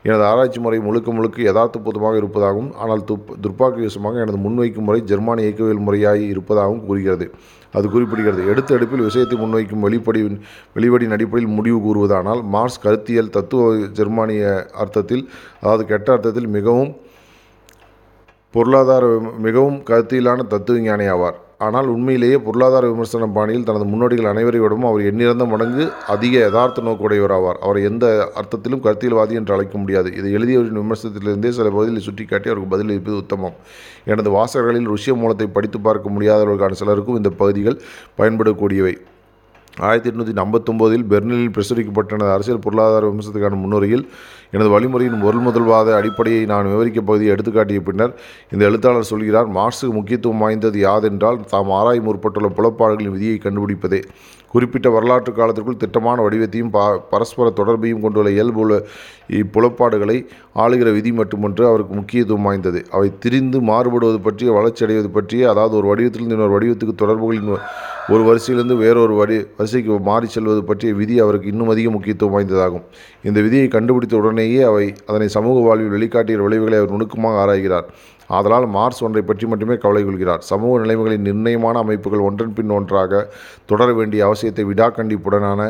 எனது 0.08 0.24
ஆராய்ச்சி 0.32 0.60
முறை 0.66 0.80
முழுக்க 0.88 1.12
முழுக்க 1.18 1.48
யதார்த்தபூதமாக 1.50 2.20
இருப்பதாகவும் 2.22 2.72
ஆனால் 2.84 3.06
துப் 3.12 3.32
துர்ப்பாக்கியவசமாக 3.46 4.22
எனது 4.26 4.42
முன்வைக்கும் 4.46 4.88
முறை 4.90 5.02
ஜெர்மானிய 5.12 5.48
இயக்கவியல் 5.50 5.86
முறையாகி 5.88 6.28
இருப்பதாகவும் 6.36 6.86
கூறுகிறது. 6.90 7.28
அது 7.74 7.86
குறிப்பிடுகிறது. 7.88 8.42
எடுத்த 8.52 8.78
எடுப்பில் 8.78 9.06
விஷயத்தை 9.08 9.38
முன்வைக்கும் 9.38 9.86
வெளிப்படி 9.88 10.22
வெளிப்படின் 10.76 11.16
அடிப்படையில் 11.18 11.56
முடிவு 11.58 11.80
கூறுவதானால் 11.80 12.42
மார்க்ஸ் 12.56 12.82
கருத்தியல் 12.84 13.34
தத்துவ 13.38 13.68
ஜெர்மானிய 14.00 14.44
அர்த்தத்தில் 14.76 15.24
அதாவது 15.62 15.86
கெட்ட 15.86 16.10
அர்த்தத்தில் 16.12 16.50
மிகவும் 16.58 16.92
பொருளாதார 18.54 19.06
மிகவும் 19.40 19.80
கருத்தியலான 19.90 20.46
தத்துவ 20.48 20.80
ஞானி 20.80 21.08
ஆவார் 21.08 21.38
ஆனால் 21.66 21.88
உண்மையிலேயே 21.94 22.36
பொருளாதார 22.44 22.84
விமர்சன 22.92 23.28
பாணியில் 23.38 23.66
தனது 23.70 23.86
முன்னோடிகள் 23.92 24.30
அனைவரை 24.32 24.60
விடவும் 24.64 24.88
அவர் 24.90 25.02
எண்ணிறந்த 25.10 25.46
மடங்கு 25.54 25.86
அதிக 26.14 26.34
யதார்த்த 26.44 26.84
நோக்குடையவர் 26.88 27.34
ஆவார். 27.38 27.60
அவரை 27.66 27.82
எந்த 27.90 28.06
அர்த்தத்திலும் 28.42 28.84
கருத்தியல்வாதி 28.86 29.34
என்று 29.40 29.54
அழைக்க 29.56 29.78
முடியாது. 29.78 30.10
இதை 30.20 30.32
எழுதியவரின் 30.38 30.82
விமர்சனத்திலிருந்தே 30.84 31.52
சில 31.60 31.70
பகுதிகளை 31.70 32.04
சுட்டிக்காட்டி 32.08 32.52
அவருக்கு 32.52 32.74
பதிலளிப்பது 32.76 33.18
உத்தமம். 33.24 33.58
எனது 34.06 34.32
வாசகர்களில் 34.38 34.92
ருஷ்ய 34.94 35.16
மூலத்தை 35.24 35.48
படித்து 35.58 35.80
பார்க்க 35.80 36.16
முடியாதவர்களுக்கான 36.18 36.80
சிலருக்கும் 36.84 37.20
இந்த 37.22 37.32
பகுதிகள் 37.42 37.80
பயன்படக்கூடியவை. 38.22 38.96
ஆயிரத்தி 39.88 40.10
எட்நூற்றி 40.10 40.34
ஐம்பத்தொம்போதில் 40.44 41.06
பெர்லினில் 41.12 41.54
பிரசுரிக்கப்பட்ட 41.56 42.16
எனது 42.18 42.32
அரசியல் 42.32 42.64
பொருளாதார 42.66 43.10
விமர்சனத்துக்கான 43.10 43.60
முன்னுரையில் 43.62 44.04
எனது 44.52 44.70
வழிமுறையின் 44.70 45.24
பொருள் 45.26 45.46
முதல்வாத 45.48 45.90
அடிப்படையை 45.98 46.46
நான் 46.46 46.70
விவரிக்க 46.74 47.00
பகுதியை 47.02 47.32
எடுத்துக்காட்டிய 47.36 47.80
பின்னர் 47.80 48.14
இந்த 48.52 48.62
எழுத்தாளர் 48.66 49.10
சொல்கிறார் 49.12 49.50
மார்க்ஸுக்கு 49.58 49.94
முக்கியத்துவம் 49.98 50.42
வாய்ந்தது 50.44 50.80
யாதென்றால் 50.86 51.40
தாம் 51.52 51.72
ஆராய் 51.80 52.02
முற்பட்டுள்ள 52.08 52.50
புலப்பாடுகளின் 52.58 53.16
விதியை 53.16 53.38
கண்டுபிடிப்பதே. 53.44 54.00
குறிப்பிட்ட 54.54 54.88
வரலாற்று 54.90 55.32
காலத்திற்குள் 55.34 55.82
திட்டமான 55.82 56.22
வடிவத்தையும் 56.26 56.72
பா 56.76 56.84
பரஸ்பர 57.12 57.48
தொடர்பையும் 57.60 58.02
கொண்டுள்ள 58.02 58.30
இயல்புள்ள 58.30 58.78
இப்புலப்பாடுகளை 59.42 60.16
ஆளுகிற 60.64 60.92
விதி 60.92 61.12
மட்டுமன்று 61.12 61.64
அவருக்கு 61.68 61.94
முக்கியத்துவம் 61.94 62.48
வாய்ந்தது. 62.50 62.80
அவை 62.92 63.10
திரிந்து 63.20 63.60
மாறுபடுவது 63.62 64.20
பற்றிய 64.20 64.52
வளர்ச்சி 64.52 64.84
அடைவது 64.86 65.10
பற்றிய 65.10 65.50
அதாவது 65.50 65.76
ஒரு 65.82 65.90
வடிவத்திலிருந்து 65.92 66.38
இன்னொரு 66.38 66.56
வடிவத்துக்கு 66.58 66.96
தொடர்புகளின் 67.04 67.52
ஒரு 68.14 68.24
வரிசையிலிருந்து 68.28 68.76
வேறொரு 68.82 69.14
வரி 69.20 69.36
வரிசைக்கு 69.58 69.94
மாறி 70.08 70.28
செல்வது 70.36 70.62
பற்றிய 70.70 70.92
விதி 71.00 71.16
அவருக்கு 71.24 71.52
இன்னும் 71.52 71.72
அதிக 71.74 71.88
முக்கியத்துவம் 71.96 72.34
வாய்ந்ததாகும். 72.36 72.86
இந்த 73.28 73.40
விதியை 73.46 73.68
கண்டுபிடித்த 73.76 74.16
உடனேயே 74.22 74.62
அவை 74.70 74.86
அதனை 75.10 75.28
சமூக 75.36 75.58
வாழ்வில் 75.68 75.94
வெளிக்காட்டிய 75.96 76.38
விளைவுகளை 76.46 76.78
அவர் 76.80 76.94
நுணுக்கமாக 76.96 77.40
ஆராய்கிறார். 77.44 77.88
ஆதலால் 78.38 78.68
மார்ஸ் 78.76 79.02
ஒன்றை 79.06 79.24
பற்றி 79.30 79.46
மட்டுமே 79.52 79.76
கவலை 79.84 80.02
கொள்கிறார். 80.08 80.42
சமூக 80.50 80.74
நிலைமைகளின் 80.84 81.26
நிர்ணயமான 81.30 81.76
அமைப்புகள் 81.86 82.26
ஒன்றன் 82.28 82.54
பின் 82.58 82.74
ஒன்றாக 82.78 83.22
தொடர 83.72 83.88
வேண்டிய 84.00 84.22
அவசியத்தை 84.28 84.64
விடாக்கண்டிப்புடனான 84.72 85.62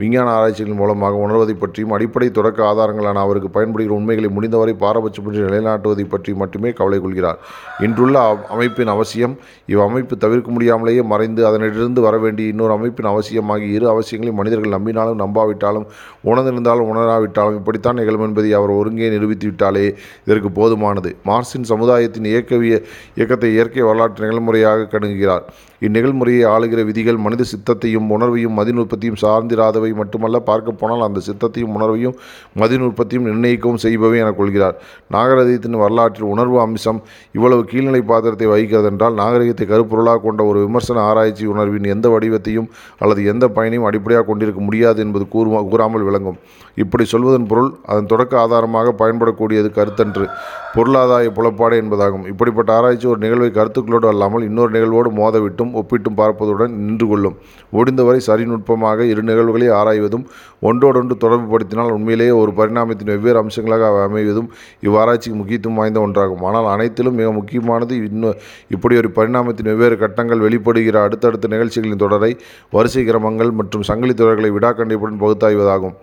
விஞ்ஞான 0.00 0.28
ஆராய்ச்சிகளின் 0.36 0.80
மூலமாக 0.80 1.20
உணர்வதை 1.26 1.54
பற்றியும் 1.62 1.94
அடிப்படை 1.96 2.28
தொடக்க 2.38 2.58
ஆதாரங்களான 2.70 3.22
அவருக்கு 3.26 3.50
பயன்படுகிற 3.56 3.94
உண்மைகளை 3.98 4.30
முடிந்தவரை 4.36 4.74
பாரபட்சமின்றி 4.84 5.44
நிலைநாட்டுவதை 5.46 6.06
பற்றி 6.14 6.34
மட்டுமே 6.42 6.72
கவலை 6.80 7.00
கொள்கிறார். 7.04 7.38
இன்றுள்ள 7.86 8.18
அமைப்பின் 8.56 8.92
அவசியம் 8.96 9.36
இவ் 9.72 9.84
அமைப்பு 9.88 10.14
தவிர்க்க 10.24 10.50
முடியாமலேயே 10.56 11.04
மறைந்து 11.12 11.42
அதனிலிருந்து 11.50 12.02
வர 12.06 12.16
வேண்டிய 12.24 12.52
இன்னொரு 12.54 12.72
அமைப்பின் 12.78 13.10
அவசியம் 13.12 13.50
ஆகிய 13.54 13.76
இரு 13.78 13.86
அவசியங்களை 13.94 14.34
மனிதர்கள் 14.40 14.76
நம்பினாலும் 14.76 15.20
நம்பாவிட்டாலும் 15.24 15.86
உணர்ந்திருந்தாலும் 16.30 16.90
உணராவிட்டாலும் 16.92 17.58
இப்படித்தான் 17.60 17.98
நிகழும் 18.00 18.26
என்பதை 18.28 18.52
அவர் 18.60 18.72
ஒருங்கே 18.80 19.10
நிரூபித்து 19.14 19.46
விட்டாலே 19.50 19.86
இதற்கு 20.26 20.50
போதுமானது. 20.58 21.10
மார்ஸின் 21.28 21.68
சமுதாயத்தின் 22.10 22.30
இயக்கவிய 22.32 22.74
இயக்கத்தை 23.14 23.50
இயற்கை 23.52 23.82
வரலாற்று 23.82 24.24
நிகழ்முறையாக 24.24 24.88
கணுகுகிறார் 24.92 25.44
இந்நிகழ்முறையை 25.82 26.44
ஆளுகிற 26.52 26.80
விதிகள் 26.88 27.18
மனித 27.24 27.42
சித்தத்தையும் 27.50 28.06
உணர்வையும் 28.14 28.56
மதிநுட்பத்தையும் 28.58 29.18
சார்ந்திராதவை 29.22 29.90
மட்டுமல்ல 30.00 30.38
பார்க்க 30.48 30.80
போனால் 30.80 31.04
அந்த 31.06 31.20
சித்தத்தையும் 31.28 31.74
உணர்வையும் 31.76 32.16
மதிநுட்பத்தையும் 32.60 33.26
நிர்ணயிக்கவும் 33.28 33.82
செய்பவை 33.84 34.18
என 34.22 34.32
கொள்கிறார். 34.40 34.76
நாகரிகத்தின் 35.14 35.78
வரலாற்றில் 35.82 36.30
உணர்வு 36.34 36.58
அம்சம் 36.66 37.00
இவ்வளவு 37.36 37.62
கீழ்நிலை 37.70 38.02
பாத்திரத்தை 38.10 38.48
வகிக்கிறதென்றால் 38.52 39.18
நாகரிகத்தை 39.22 39.66
கருப்பொருளாக 39.72 40.22
கொண்ட 40.26 40.42
ஒரு 40.50 40.60
விமர்சன 40.66 41.02
ஆராய்ச்சி 41.10 41.46
உணர்வின் 41.54 41.88
எந்த 41.94 42.08
வடிவத்தையும் 42.14 42.68
அல்லது 43.02 43.20
எந்த 43.34 43.44
பயனையும் 43.58 43.88
அடிப்படையாக 43.90 44.26
கொண்டிருக்க 44.30 44.62
முடியாது 44.68 44.98
என்பது 45.06 45.26
கூறுமா 45.34 45.62
கூறாமல் 45.70 46.06
விளங்கும். 46.08 46.38
இப்படி 46.82 47.04
சொல்வதன் 47.12 47.48
பொருள் 47.50 47.70
அதன் 47.90 48.10
தொடக்க 48.10 48.34
ஆதாரமாக 48.42 48.92
பயன்படக்கூடியது 48.98 49.70
கருத்தன்று 49.78 50.26
பொருளாதாய 50.74 51.30
புலப்பாடு 51.36 51.76
என்பதாகும். 51.82 52.26
இப்படிப்பட்ட 52.32 52.70
ஆராய்ச்சி 52.78 53.06
ஒரு 53.12 53.20
நிகழ்வை 53.24 53.50
கருத்துக்களோடு 53.58 54.06
அல்லாமல் 54.12 54.46
இன்னொரு 54.48 54.70
நிகழ்வோடு 54.76 55.10
மோதவிட்டும் 55.20 55.67
ஒப்பிட்டும் 55.74 56.16
பார்ப்பதுடன் 56.16 56.74
நின்று 56.78 57.06
கொள்ளும் 57.06 57.36
முடிந்தவரை 57.70 58.20
சரிநுட்பமாக 58.26 59.06
இரு 59.06 59.22
நிகழ்வுகளை 59.22 59.68
ஆராய்வதும் 59.70 60.26
ஒன்றோடொன்று 60.60 61.16
தொடர்புபடுத்தினால் 61.24 61.92
உண்மையிலேயே 61.96 62.34
ஒரு 62.42 62.52
பரிணாமத்தின் 62.60 63.12
வெவ்வேறு 63.12 63.40
அம்சங்களாக 63.42 63.88
அவை 63.90 64.00
அமைவதும் 64.08 64.48
இவ்வாராய்ச்சிக்கு 64.86 65.38
முக்கியத்துவம் 65.40 65.80
வாய்ந்த 65.80 66.00
ஒன்றாகும். 66.06 66.44
ஆனால் 66.50 66.68
அனைத்திலும் 66.74 67.18
மிக 67.20 67.32
முக்கியமானது 67.32 67.96
இன்னும் 68.10 68.38
இப்படி 68.76 68.96
ஒரு 69.02 69.10
பரிணாமத்தின் 69.18 69.70
வெவ்வேறு 69.72 69.98
கட்டங்கள் 70.04 70.44
வெளிப்படுகிற 70.46 71.02
அடுத்தடுத்த 71.08 71.48
நிகழ்ச்சிகளின் 71.54 72.04
தொடரை 72.04 72.32
வரிசை 72.76 73.04
கிரமங்கள் 73.10 73.52
மற்றும் 73.60 73.86
சங்கிலி 73.90 74.16
தொடர்களை 74.22 74.50
விடாக்கண்டிப்புடன் 74.56 75.22
பகுத்தாய்வதாகும். 75.24 75.96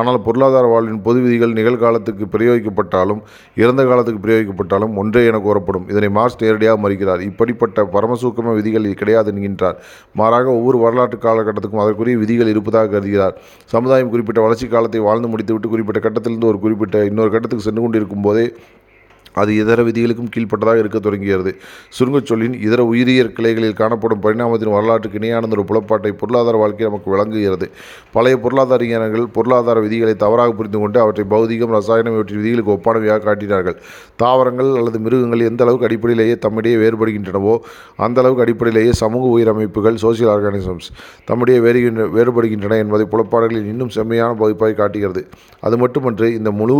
ஆனால் 0.00 0.18
பொருளாதார 0.26 0.66
வாழ்வின் 0.72 1.00
பொது 1.06 1.18
விதிகள் 1.24 1.56
நிகழ்காலத்துக்கு 1.56 2.24
பிரயோகிக்கப்பட்டாலும் 2.34 3.18
இறந்த 3.62 3.82
காலத்துக்கு 3.88 4.20
பிரயோகிக்கப்பட்டாலும் 4.26 4.94
ஒன்றே 5.00 5.22
என 5.30 5.38
கூறப்படும். 5.46 5.84
இதனை 5.92 6.08
மார்க்ஸ் 6.18 6.38
நேரடியாக 6.42 6.76
மறுக்கிறார். 6.84 7.22
இப்படிப்பட்ட 7.30 7.84
பரமசூக்கம 7.96 8.54
விதிகள் 8.58 8.86
கிடையாது 9.00 9.32
என்கின்றார். 9.32 9.76
மாறாக 10.20 10.48
ஒவ்வொரு 10.58 10.78
வரலாற்று 10.84 11.18
காலகட்டத்துக்கும் 11.26 11.82
அதற்குரிய 11.84 12.18
விதிகள் 12.22 12.52
இருப்பதாக 12.54 12.90
கருதுகிறார். 12.94 13.36
சமுதாயம் 14.02 14.12
குறிப்பிட்ட 14.12 14.40
வளர்ச்சி 14.42 14.66
காலத்தை 14.66 15.00
வாழ்ந்து 15.00 15.28
முடித்துவிட்டு 15.28 15.72
குறிப்பிட்ட 15.72 15.98
கட்டத்திலிருந்து 16.00 16.48
ஒரு 16.48 16.58
குறிப்பிட்ட 16.58 16.98
இன்னொரு 17.10 17.30
கட்டத்துக்கு 17.30 17.66
சென்று 17.66 17.82
கொண்டிருக்கும் 17.82 18.24
போதே 18.26 18.44
அது 19.40 19.50
இதர 19.56 19.82
விதிகளுக்கும் 19.88 20.30
கீழ்ப்பட்டதாக 20.34 20.82
இருக்க 20.82 20.98
தொடங்குகிறது 20.98 21.52
சுருங்கச் 21.98 22.30
சொல்லின் 22.30 22.56
இதர 22.66 22.80
உயிரியற் 22.92 23.32
கிளைகளில் 23.38 23.78
காணப்படும் 23.80 24.22
பரிணாமத்தின் 24.24 24.74
வரலாற்றுக்கு 24.76 25.18
இணையான 25.20 25.50
ஒரு 25.56 25.64
புலப்பாட்டை 25.70 26.12
பொருளாதார 26.22 26.56
வாழ்க்கை 26.62 26.86
நமக்கு 26.88 27.08
வழங்குகிறது 27.14 27.66
பழைய 28.16 28.36
பொருளாதார 28.44 28.80
விஞ்ஞானங்கள் 28.84 29.26
பொருளாதார 29.36 29.80
விதிகளை 29.80 30.14
தவறாக 30.24 30.52
புரிந்து 30.52 30.78
கொண்டு 30.78 30.98
அவற்றை 31.00 31.24
பௌதிகம் 31.30 31.74
ரசாயனம் 31.76 32.14
இவற்றின் 32.16 32.40
விதிகளுக்கு 32.42 32.74
ஒப்பானவையாக 32.76 33.24
காட்டினார்கள். 33.28 33.76
தாவரங்கள் 34.22 34.70
அல்லது 34.80 34.98
மிருகங்கள் 35.06 35.46
எந்த 35.50 35.62
அளவுக்கு 35.64 35.88
அடிப்படையிலேயே 35.88 36.36
தம்மிடையே 36.44 36.76
வேறுபடுகின்றனவோ 36.84 37.54
அந்த 38.06 38.20
அளவுக்கு 38.22 38.44
அடிப்படையிலேயே 38.44 38.92
சமூக 39.02 39.24
உயிரமைப்புகள் 39.38 39.98
சோசியல் 40.04 40.32
ஆர்கானிசம்ஸ் 40.34 40.90
தம்மிடையே 41.30 41.60
வேறுகின்ற 41.66 42.06
வேறுபடுகின்றன 42.18 42.78
என்பதை 42.84 43.06
புலப்பாடுகளில் 43.14 43.70
இன்னும் 43.72 43.92
செம்மையான 43.98 44.36
பகுப்பாய் 44.42 44.80
காட்டுகிறது. 44.82 45.22
அது 45.60 45.78
மட்டுமன்று 45.84 46.28
இந்த 46.38 46.50
முழு 46.60 46.76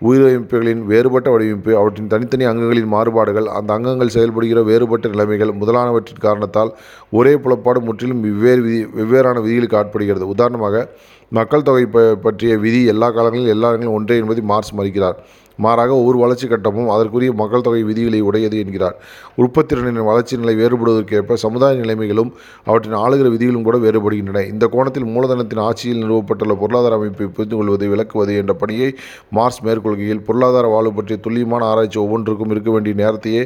உயிரமைப்புகளின் 0.00 0.82
வேறுபட்ட 0.90 1.28
வடிவமைப்பு 1.34 1.72
அவற்றின் 1.78 2.10
தனித்தனி 2.12 2.44
அங்கங்களின் 2.50 2.90
மாறுபாடுகள் 2.94 3.48
அந்த 3.58 3.70
அங்கங்கள் 3.76 4.14
செயல்படுகிற 4.16 4.60
வேறுபட்ட 4.68 5.08
நிலைமைகள் 5.08 5.52
முதலானவற்றின் 5.62 6.24
காரணத்தால் 6.26 6.70
ஒரே 7.18 7.32
புலப்பாடு 7.44 7.80
முற்றிலும் 7.88 8.22
வெவ்வேறு 8.26 8.62
விதி 8.66 8.80
வெவ்வேறான 8.98 9.42
விதிகளுக்கு 9.46 9.78
ஆட்படுகிறது 9.80 10.26
உதாரணமாக 10.34 10.84
மக்கள் 11.32 11.66
தொகை 11.68 11.84
ப 11.94 12.04
பற்றிய 12.26 12.52
விதி 12.58 12.80
எல்லா 12.92 13.08
காலங்களிலும் 13.16 13.54
எல்லா 13.54 13.70
இடங்களிலும் 13.70 13.96
ஒன்றே 13.98 14.16
என்பதை 14.22 14.42
மார்ஸ் 14.52 14.76
மறுக்கிறார். 14.78 15.16
மாறாக 15.58 15.92
ஒவ்வொரு 16.00 16.18
வளர்ச்சி 16.24 16.46
கட்டமும் 16.48 16.90
அதற்குரிய 16.94 17.32
மக்கள் 17.40 17.64
தொகை 17.68 17.82
விதிகளை 17.90 18.20
உடையது 18.28 18.58
என்கிறார். 18.64 18.96
உற்பத்திறனின் 19.42 20.00
வளர்ச்சி 20.10 20.36
நிலை 20.42 20.54
வேறுபடுவதற்கேற்ப 20.62 21.38
சமுதாய 21.44 21.80
நிலைமைகளும் 21.82 22.30
அவற்றின் 22.68 22.98
ஆளுகிற 23.04 23.28
விதிகளும் 23.34 23.66
கூட 23.68 23.78
வேறுபடுகின்றன. 23.86 24.44
இந்த 24.52 24.64
கோணத்தில் 24.74 25.08
மூலதனத்தின் 25.16 25.62
ஆட்சியில் 25.68 26.02
நிறுவப்பட்டுள்ள 26.04 26.56
பொருளாதார 26.62 26.98
அமைப்பை 27.00 27.28
புரிந்து 27.38 27.56
கொள்வது 27.56 27.88
விளக்குவது 27.94 28.34
என்ற 28.42 28.54
பணியை 28.62 28.90
மார்ஸ் 29.38 29.60
மேற்கொள்கையில் 29.68 30.24
பொருளாதார 30.28 30.66
வாழ்வு 30.74 30.94
பற்றிய 30.98 31.18
துல்லியமான 31.26 31.64
ஆராய்ச்சி 31.72 32.00
ஒவ்வொன்றுக்கும் 32.04 32.54
இருக்க 32.56 32.70
வேண்டிய 32.70 32.94
நேரத்தையே 33.02 33.42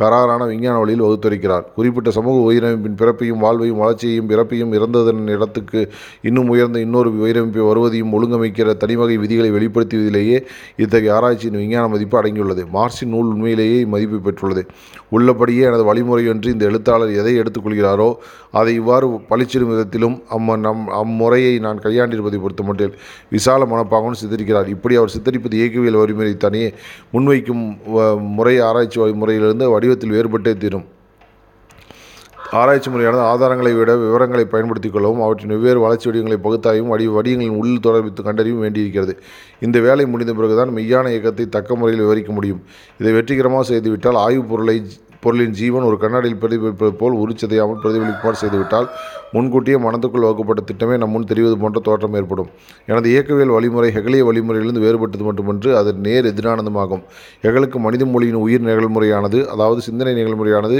கராரான 0.00 0.46
விஞ்ஞான 0.46 0.78
வழியில் 0.78 1.02
வகுத்துரைக்கிறார் 1.02 1.64
குறிப்பிட்ட 1.74 2.10
சமூக 2.10 2.52
உயிரமைப்பின் 2.52 2.96
பிறப்பையும் 2.98 3.38
வாழ்வையும் 3.38 3.76
வளர்ச்சியையும் 3.76 4.28
பிறப்பையும் 4.28 4.72
இறந்ததன் 4.72 5.26
இடத்துக்கு 5.26 5.80
இன்னும் 6.22 6.48
உயர்ந்த 6.48 6.80
இன்னொரு 6.80 7.10
உயிரமைப்பை 7.12 7.66
வருவதையும் 7.66 8.12
ஒழுங்கமைக்கிற 8.12 8.76
தனிவகை 8.76 9.16
விதிகளை 9.16 9.50
வெளிப்படுத்தியதிலேயே 9.52 10.38
இத்தகைய 10.76 11.14
ஆராய்ச்சியின் 11.14 11.56
விஞ்ஞான 11.56 11.88
மதிப்பு 11.88 12.22
அடங்கியுள்ளது. 12.22 12.68
மார்க்சின் 12.68 13.08
நூல் 13.08 13.26
உண்மையிலேயே 13.26 13.84
மதிப்பு 13.84 14.18
பெற்றுள்ளது. 14.18 14.62
உள்ளபடியே 15.10 15.62
எனது 15.62 15.84
வழிமுறையொன்று 15.84 16.50
இந்த 16.50 16.64
எழுத்தாளர் 16.64 17.12
எதை 17.12 17.38
எடுத்துக்கொள்கிறாரோ 17.38 18.14
அதை 18.50 18.74
இவ்வாறு 18.74 19.08
பளிச்சிடும் 19.30 19.70
விதத்திலும் 19.70 20.22
அம்ம 20.30 20.58
நம் 20.58 20.88
அம்முறையை 20.88 21.60
நான் 21.60 21.78
கையாண்டிருப்பதை 21.78 22.40
பொறுத்த 22.40 22.62
மட்டில் 22.62 22.94
விசால 23.30 23.64
மனப்பாகவும் 23.64 24.18
சித்தரிக்கிறார். 24.22 24.68
இப்படி 24.68 24.94
அவர் 24.94 25.12
சித்தரிப்பது 25.18 25.52
இயக்கவியல் 25.52 25.94
வழிமுறை 25.94 26.36
தனியே 26.36 26.74
முன்வைக்கும் 27.12 27.64
வ- 27.94 28.28
முறை 28.28 28.60
ஆராய்ச்சி 28.60 29.00
முறையிலிருந்து 29.00 29.70
வடிவத்தில் 29.90 30.12
வேறுபட்டே 30.12 30.58
தீரும். 30.58 30.84
ஆராய்ச்சி 32.50 32.90
முறையானது 32.90 33.22
ஆதாரங்களை 33.22 33.78
விட 33.78 33.96
விவரங்களை 33.96 34.44
பயன்படுத்திக் 34.44 34.92
கொள்ளவும் 34.92 35.22
அவற்றின் 35.22 35.48
வெவ்வேறு 35.48 35.80
வளர்ச்சி 35.80 36.10
வடிவங்களை 36.10 36.38
பகுத்தாயும் 36.44 36.88
வடி 36.88 37.08
வடிவங்களின் 37.08 37.56
உள் 37.56 37.68
தொடர்பித்து 37.68 38.24
கண்டறியவும் 38.24 38.58
வேண்டியிருக்கிறது. 38.58 39.22
இந்த 39.60 39.80
வேலை 39.80 40.06
முடிந்த 40.06 40.32
பிறகுதான் 40.34 40.68
மெய்யான 40.68 41.08
இயக்கத்தை 41.08 41.48
தக்க 41.48 41.76
முறையில் 41.76 42.02
விவரிக்க 42.02 42.32
முடியும். 42.32 42.64
இதை 42.98 43.12
வெற்றிகரமாக 43.12 43.62
செய்துவிட்டால் 43.62 44.14
ஆய்வுப் 44.14 44.48
பொருளை 44.48 44.82
பொருளின் 45.20 45.50
ஜீவன் 45.50 45.82
ஒரு 45.82 45.98
கண்ணாடியில் 45.98 46.38
பிரதிபலிப்பது 46.38 46.90
போல் 46.90 47.16
உரிச்சதையாமல் 47.16 47.78
பிரதிபலிக்குமாறு 47.84 48.40
செய்துவிட்டால் 48.40 48.88
முன்கூட்டியே 49.34 49.76
மனதுக்குள் 49.86 50.24
வகுக்கப்பட்ட 50.26 50.62
திட்டமே 50.70 50.94
நம் 51.02 51.12
முன் 51.14 51.26
தெரிவது 51.30 51.56
போன்ற 51.62 51.80
தோற்றம் 51.88 52.16
ஏற்படும். 52.20 52.48
எனது 52.90 53.08
இயக்கவியல் 53.12 53.52
வழிமுறை 53.56 53.90
ஹெகலிய 53.96 54.24
வழிமுறையிலிருந்து 54.28 54.84
வேறுபட்டது 54.86 55.24
மட்டுமன்று 55.28 55.70
அது 55.80 55.90
நேர் 56.06 56.28
எதிரானதுமாகும். 56.32 57.02
ஹெகலுக்கு 57.44 57.80
மனித 57.86 58.06
மொழியின் 58.14 58.40
உயிர் 58.44 58.66
நிகழ்முறையானது 58.68 59.40
அதாவது 59.54 59.80
சிந்தனை 59.88 60.14
நிகழ்முறையானது 60.20 60.78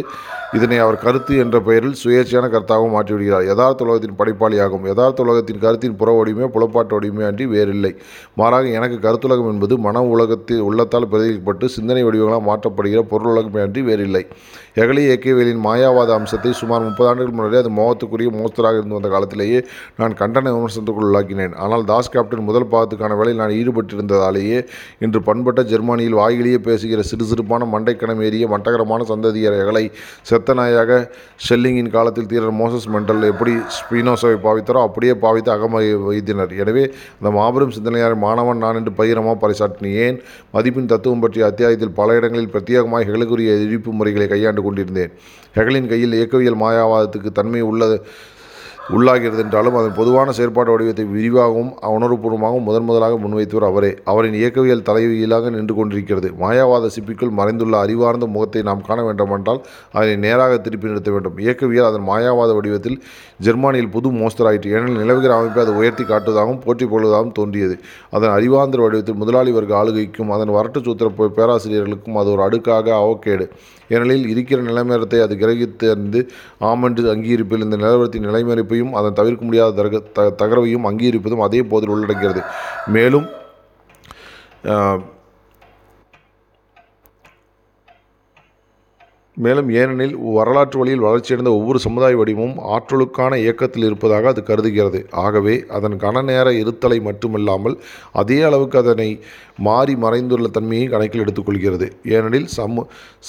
இதனை 0.59 0.79
அவர் 0.85 0.99
கருத்து 1.05 1.33
என்ற 1.43 1.57
பெயரில் 1.69 1.97
சுயேட்சையான 2.03 2.47
கருத்தாகவும் 2.55 2.95
மாற்றிவிடுகிறார். 2.97 3.45
யதார்த்த 3.51 3.87
உலகத்தின் 3.87 4.17
படைப்பாளியாகும். 4.21 4.85
யதார்த்த 4.91 5.25
உலகத்தின் 5.27 5.61
கருத்தின் 5.65 5.97
புற 6.01 6.11
வடிவமே 6.19 6.49
புலப்பாட்டு 6.57 6.95
வடிவமே 6.97 7.25
அன்றி 7.31 7.47
வேறில்லை. 7.55 7.93
மாறாக 8.41 8.75
எனக்கு 8.79 8.97
கருத்துலகம் 9.07 9.51
என்பது 9.53 9.77
மன 9.87 10.03
உலகத்தில் 10.15 10.65
உள்ளத்தால் 10.69 11.09
பிரதிபலிக்கப்பட்டு 11.13 11.69
சிந்தனை 11.77 12.03
வடிவங்களாக 12.09 12.45
மாற்றப்படுகிற 12.51 13.03
பொருளுலகமே 13.13 13.63
அன்றி 13.67 13.83
வேறில்லை. 13.91 14.25
ஹெகலி 14.79 15.03
இயக்கவியலின் 15.09 15.63
மாயாவாத 15.69 16.11
அம்சத்தை 16.19 16.53
சுமார் 16.63 16.87
முப்பது 16.89 17.09
ஆண்டுகள் 17.11 17.37
முன்னரே 17.39 17.61
அது 17.63 17.71
மோகத்துக்குரிய 17.79 18.31
மோஸ்தராக 18.43 18.81
இருந்து 18.81 18.99
வந்த 18.99 19.11
காலத்திலேயே 19.15 19.61
நான் 20.01 20.19
கண்டன 20.23 20.53
விமர்சனத்துக்குள் 20.57 21.09
உள்ளாக்கினேன். 21.11 21.55
ஆனால் 21.65 21.85
தாஸ் 21.93 22.13
கேப்டன் 22.17 22.47
முதல் 22.51 22.69
பாகத்துக்கான 22.75 23.19
வேலையில் 23.21 23.43
நான் 23.43 23.57
ஈடுபட்டிருந்ததாலேயே 23.61 24.61
இன்று 25.07 25.23
பண்பட்ட 25.31 25.61
ஜெர்மனியில் 25.73 26.19
வாயிலேயே 26.23 26.61
பேசுகிற 26.69 27.03
சிறு 27.13 27.27
சிறுப்பான 27.33 27.71
மண்டைக்கணம் 27.75 28.23
ஏறிய 28.29 28.47
மட்டகரமான 28.55 29.01
சந்ததியர்களை 29.13 29.59
ஹெகலை 29.61 29.83
செத்த 30.29 30.55
நாயாக 30.59 30.93
ஷெல்லிங்கின் 31.47 31.91
காலத்தில் 31.97 32.29
தீரர் 32.31 32.55
மோசஸ் 32.61 32.87
மெண்டல் 32.95 33.25
எப்படி 33.33 33.53
ஸ்பீனோஸாவை 33.77 34.37
பாவித்தாரோ 34.47 34.81
அப்படியே 34.89 35.15
பாவித்து 35.25 35.51
அகம 35.55 35.81
வைத்தினர். 36.09 36.53
எனவே 36.63 36.85
அந்த 37.19 37.31
மாபெரும் 37.39 37.75
சிந்தனையார் 37.77 38.17
மாணவன் 38.25 38.63
நான் 38.65 38.79
என்று 38.81 38.93
பகிரமாக 39.01 39.37
பறைசாற்றினேன் 39.43 39.99
ஏன் 40.07 40.19
மதிப்பின் 40.55 40.91
தத்துவம் 40.93 41.23
பற்றிய 41.25 41.45
அத்தியாயத்தில் 41.51 41.97
பல 42.01 42.17
இடங்களில் 42.19 42.53
பிரத்யேகமாக 42.55 43.07
ஹெகலுக்குரிய 43.09 43.51
எதிர்ப்பு 43.59 43.93
முறைகளை 43.99 44.27
கையாண்டு 44.33 44.65
கொண்டிருந்தேன். 44.67 45.13
ஹெகலின் 45.59 45.89
கையில் 45.93 46.17
இயக்கவியல் 46.19 46.61
மாயாவாதத்துக்கு 46.65 47.31
தன்மை 47.39 47.63
உள்ளது 47.71 47.97
உள்ளாகிறது 48.97 49.43
என்றாலும் 49.43 49.77
அதன் 49.79 49.97
பொதுவான 49.99 50.33
செயற்பாட்டு 50.37 50.73
வடிவத்தை 50.75 51.05
விரிவாகவும் 51.15 51.71
உணர்வுபூர்வமாகவும் 51.97 52.67
முதன் 52.69 52.87
முதலாக 52.89 53.19
முன்வைத்தவர் 53.25 53.67
அவரே. 53.69 53.91
அவரின் 54.11 54.37
இயக்கவியல் 54.41 54.85
தலைவியலாக 54.89 55.51
நின்று 55.57 55.75
கொண்டிருக்கிறது. 55.79 56.29
மாயாவாத 56.43 56.91
சிப்பிக்குள் 56.97 57.33
மறைந்துள்ள 57.41 57.75
அறிவார்ந்த 57.85 58.29
முகத்தை 58.35 58.63
நாம் 58.69 58.85
காண 58.89 58.99
வேண்டுமென்றால் 59.09 59.61
அதனை 59.97 60.17
நேராக 60.27 60.59
திருப்பி 60.67 60.91
நிறுத்த 60.91 61.11
வேண்டும். 61.15 61.37
இயக்கவியல் 61.45 61.89
அதன் 61.91 62.07
மாயாவாத 62.11 62.51
வடிவத்தில் 62.59 62.99
ஜெர்மானியில் 63.47 63.93
புது 63.97 64.11
மோஸ்தராயிற்று 64.21 64.73
ஏனெனில் 64.75 65.01
நிலவுகிற 65.03 65.35
அமைப்பை 65.39 65.63
அது 65.65 65.75
உயர்த்தி 65.81 66.07
காட்டுவதாகவும் 66.13 66.63
போற்றி 66.67 66.87
கொள்வதாகவும் 66.87 67.37
தோன்றியது. 67.41 67.77
அதன் 68.17 68.35
அறிவாந்திர 68.39 68.83
வடிவத்தில் 68.87 69.21
முதலாளி 69.23 69.53
வர்க்க 69.59 69.83
ஆளுகைக்கும் 69.83 70.33
அதன் 70.39 70.57
வரட்டு 70.59 70.81
சூத்திர 70.89 71.29
பேராசிரியர்களுக்கும் 71.39 72.19
அது 72.23 72.31
ஒரு 72.37 72.45
அடுக்காக 72.49 72.87
அவக்கேடு 73.03 73.47
ஏனெனில் 73.91 74.27
இருக்கிற 74.33 74.59
நிலைமேரத்தை 74.63 75.19
அது 75.25 75.35
கிரகித்து 75.41 75.87
அறிந்து 75.93 76.21
ஆமென்று 76.69 77.09
அங்கீகரிப்பில் 77.13 77.65
இந்த 77.67 77.77
நிலவரத்தின் 77.77 78.27
நிலைமறிப்பையும் 78.81 78.97
அதன் 78.99 79.19
தவிர்க்க 79.21 79.49
முடியாத 79.49 79.77
தக 79.81 80.01
த 80.17 80.29
தகரவையும் 80.43 80.89
அங்கீகரிப்பதும் 80.91 81.47
அதே 81.47 81.63
போதில் 81.73 81.95
உள்ளடக்கிறது 81.95 82.43
மேலும் 82.97 83.29
மேலும் 89.37 89.69
ஏனெனில் 89.81 90.15
வரலாற்று 90.37 90.79
வழியில் 90.79 91.05
வளர்ச்சியடைந்த 91.05 91.51
ஒவ்வொரு 91.59 91.79
சமுதாய 91.85 92.17
வடிவமும் 92.21 92.57
ஆற்றலுக்கான 92.75 93.37
இயக்கத்தில் 93.43 93.87
இருப்பதாக 93.89 94.29
அது 94.33 94.41
கருதுகிறது. 94.49 95.01
ஆகவே 95.25 95.55
அதன் 95.77 95.97
கணநேர 96.03 96.49
இருத்தலை 96.63 96.99
மட்டுமல்லாமல் 97.09 97.77
அதே 98.23 98.39
அளவுக்கு 98.49 98.77
அதனை 98.83 99.09
மாறி 99.61 99.95
மறைந்துள்ள 99.95 100.47
தன்மையை 100.47 100.87
கணக்கில் 100.87 101.25
எடுத்துக்கொள்கிறது. 101.25 101.91
ஏனெனில் 102.05 102.49
சமு 102.57 102.83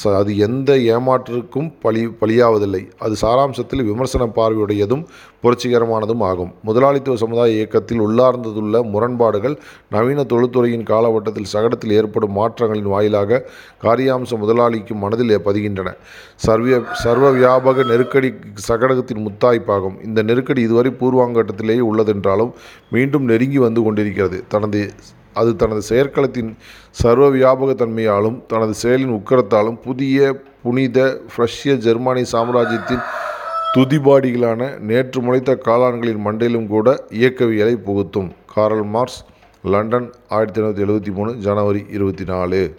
ச- 0.03 0.15
அது 0.15 0.37
எந்த 0.37 0.73
ஏமாற்றுக்கும் 0.73 1.73
பழி 1.81 2.05
பலியாவதில்லை 2.05 2.89
அது 2.99 3.15
சாராம்சத்தில் 3.21 3.85
விமர்சன 3.85 4.25
பார்வையுடையதும் 4.25 5.05
புரட்சிகரமானதும் 5.43 6.21
ஆகும். 6.21 6.53
முதலாளித்துவ 6.63 7.17
சமுதாய 7.17 7.51
இயக்கத்தில் 7.51 8.01
உள்ளார்ந்ததுள்ள 8.01 8.89
முரண்பாடுகள் 8.89 9.59
நவீன 9.89 10.23
தொழில்துறையின் 10.23 10.83
காலகட்டத்தில் 10.83 11.45
சகடத்தில் 11.53 11.91
ஏற்படும் 11.91 12.37
மாற்றங்களின் 12.37 12.81
வாயிலாக 12.81 13.49
காரியாம்ச 13.83 14.37
முதலாளிக்கு 14.37 14.95
மனதில் 14.95 15.39
பதிகின்றன. 15.39 15.93
சர்வ 16.35 16.79
சர்வ 16.93 17.31
வியாபக 17.31 17.85
நெருக்கடி 17.85 18.33
சகடகத்தின் 18.67 19.27
முத்தாய்ப்பாகும். 19.27 20.05
இந்த 20.05 20.21
நெருக்கடி 20.21 20.61
இதுவரை 20.61 20.91
பூர்வாங்கட்டத்திலேயே 20.91 21.81
உள்ளதென்றாலும் 21.93 22.51
மீண்டும் 22.91 23.23
நெருங்கி 23.23 23.57
வந்து 23.57 23.83
கொண்டிருக்கிறது. 23.83 24.43
தனது 24.47 24.91
அது 25.33 25.55
தனது 25.55 25.81
செயற்களத்தின் 25.89 26.51
சர்வ 26.91 27.29
வியாபக 27.29 27.73
தன்மையாலும் 27.81 28.37
தனது 28.47 28.73
செயலின் 28.83 29.15
உக்கரத்தாலும் 29.17 29.77
புதிய 29.81 30.43
புனித 30.63 31.21
ஃப்ரஷ்ய 31.31 31.75
ஜெர்மானி 31.87 32.21
சாம்ராஜ்யத்தின் 32.21 33.03
துதிபாடிகளான 33.73 34.79
நேற்று 34.79 35.21
முளைத்த 35.21 35.51
காளான்களின் 35.65 36.23
மண்டையிலும் 36.25 36.67
கூட 36.67 37.03
இயக்கவியலை 37.09 37.75
புகுத்தும். 37.75 38.29
காரல் 38.53 38.83
மார்க்ஸ் 38.83 39.19
லண்டன் 39.63 40.07
ஆயிரத்தி 40.29 40.61
தொள்ளாயிரத்தி 40.61 40.85
எழுபத்தி 40.87 41.11
மூணு 41.13 41.33
ஜனவரி 41.35 41.85
இருபத்தி 41.89 42.23
நாலு. 42.23 42.75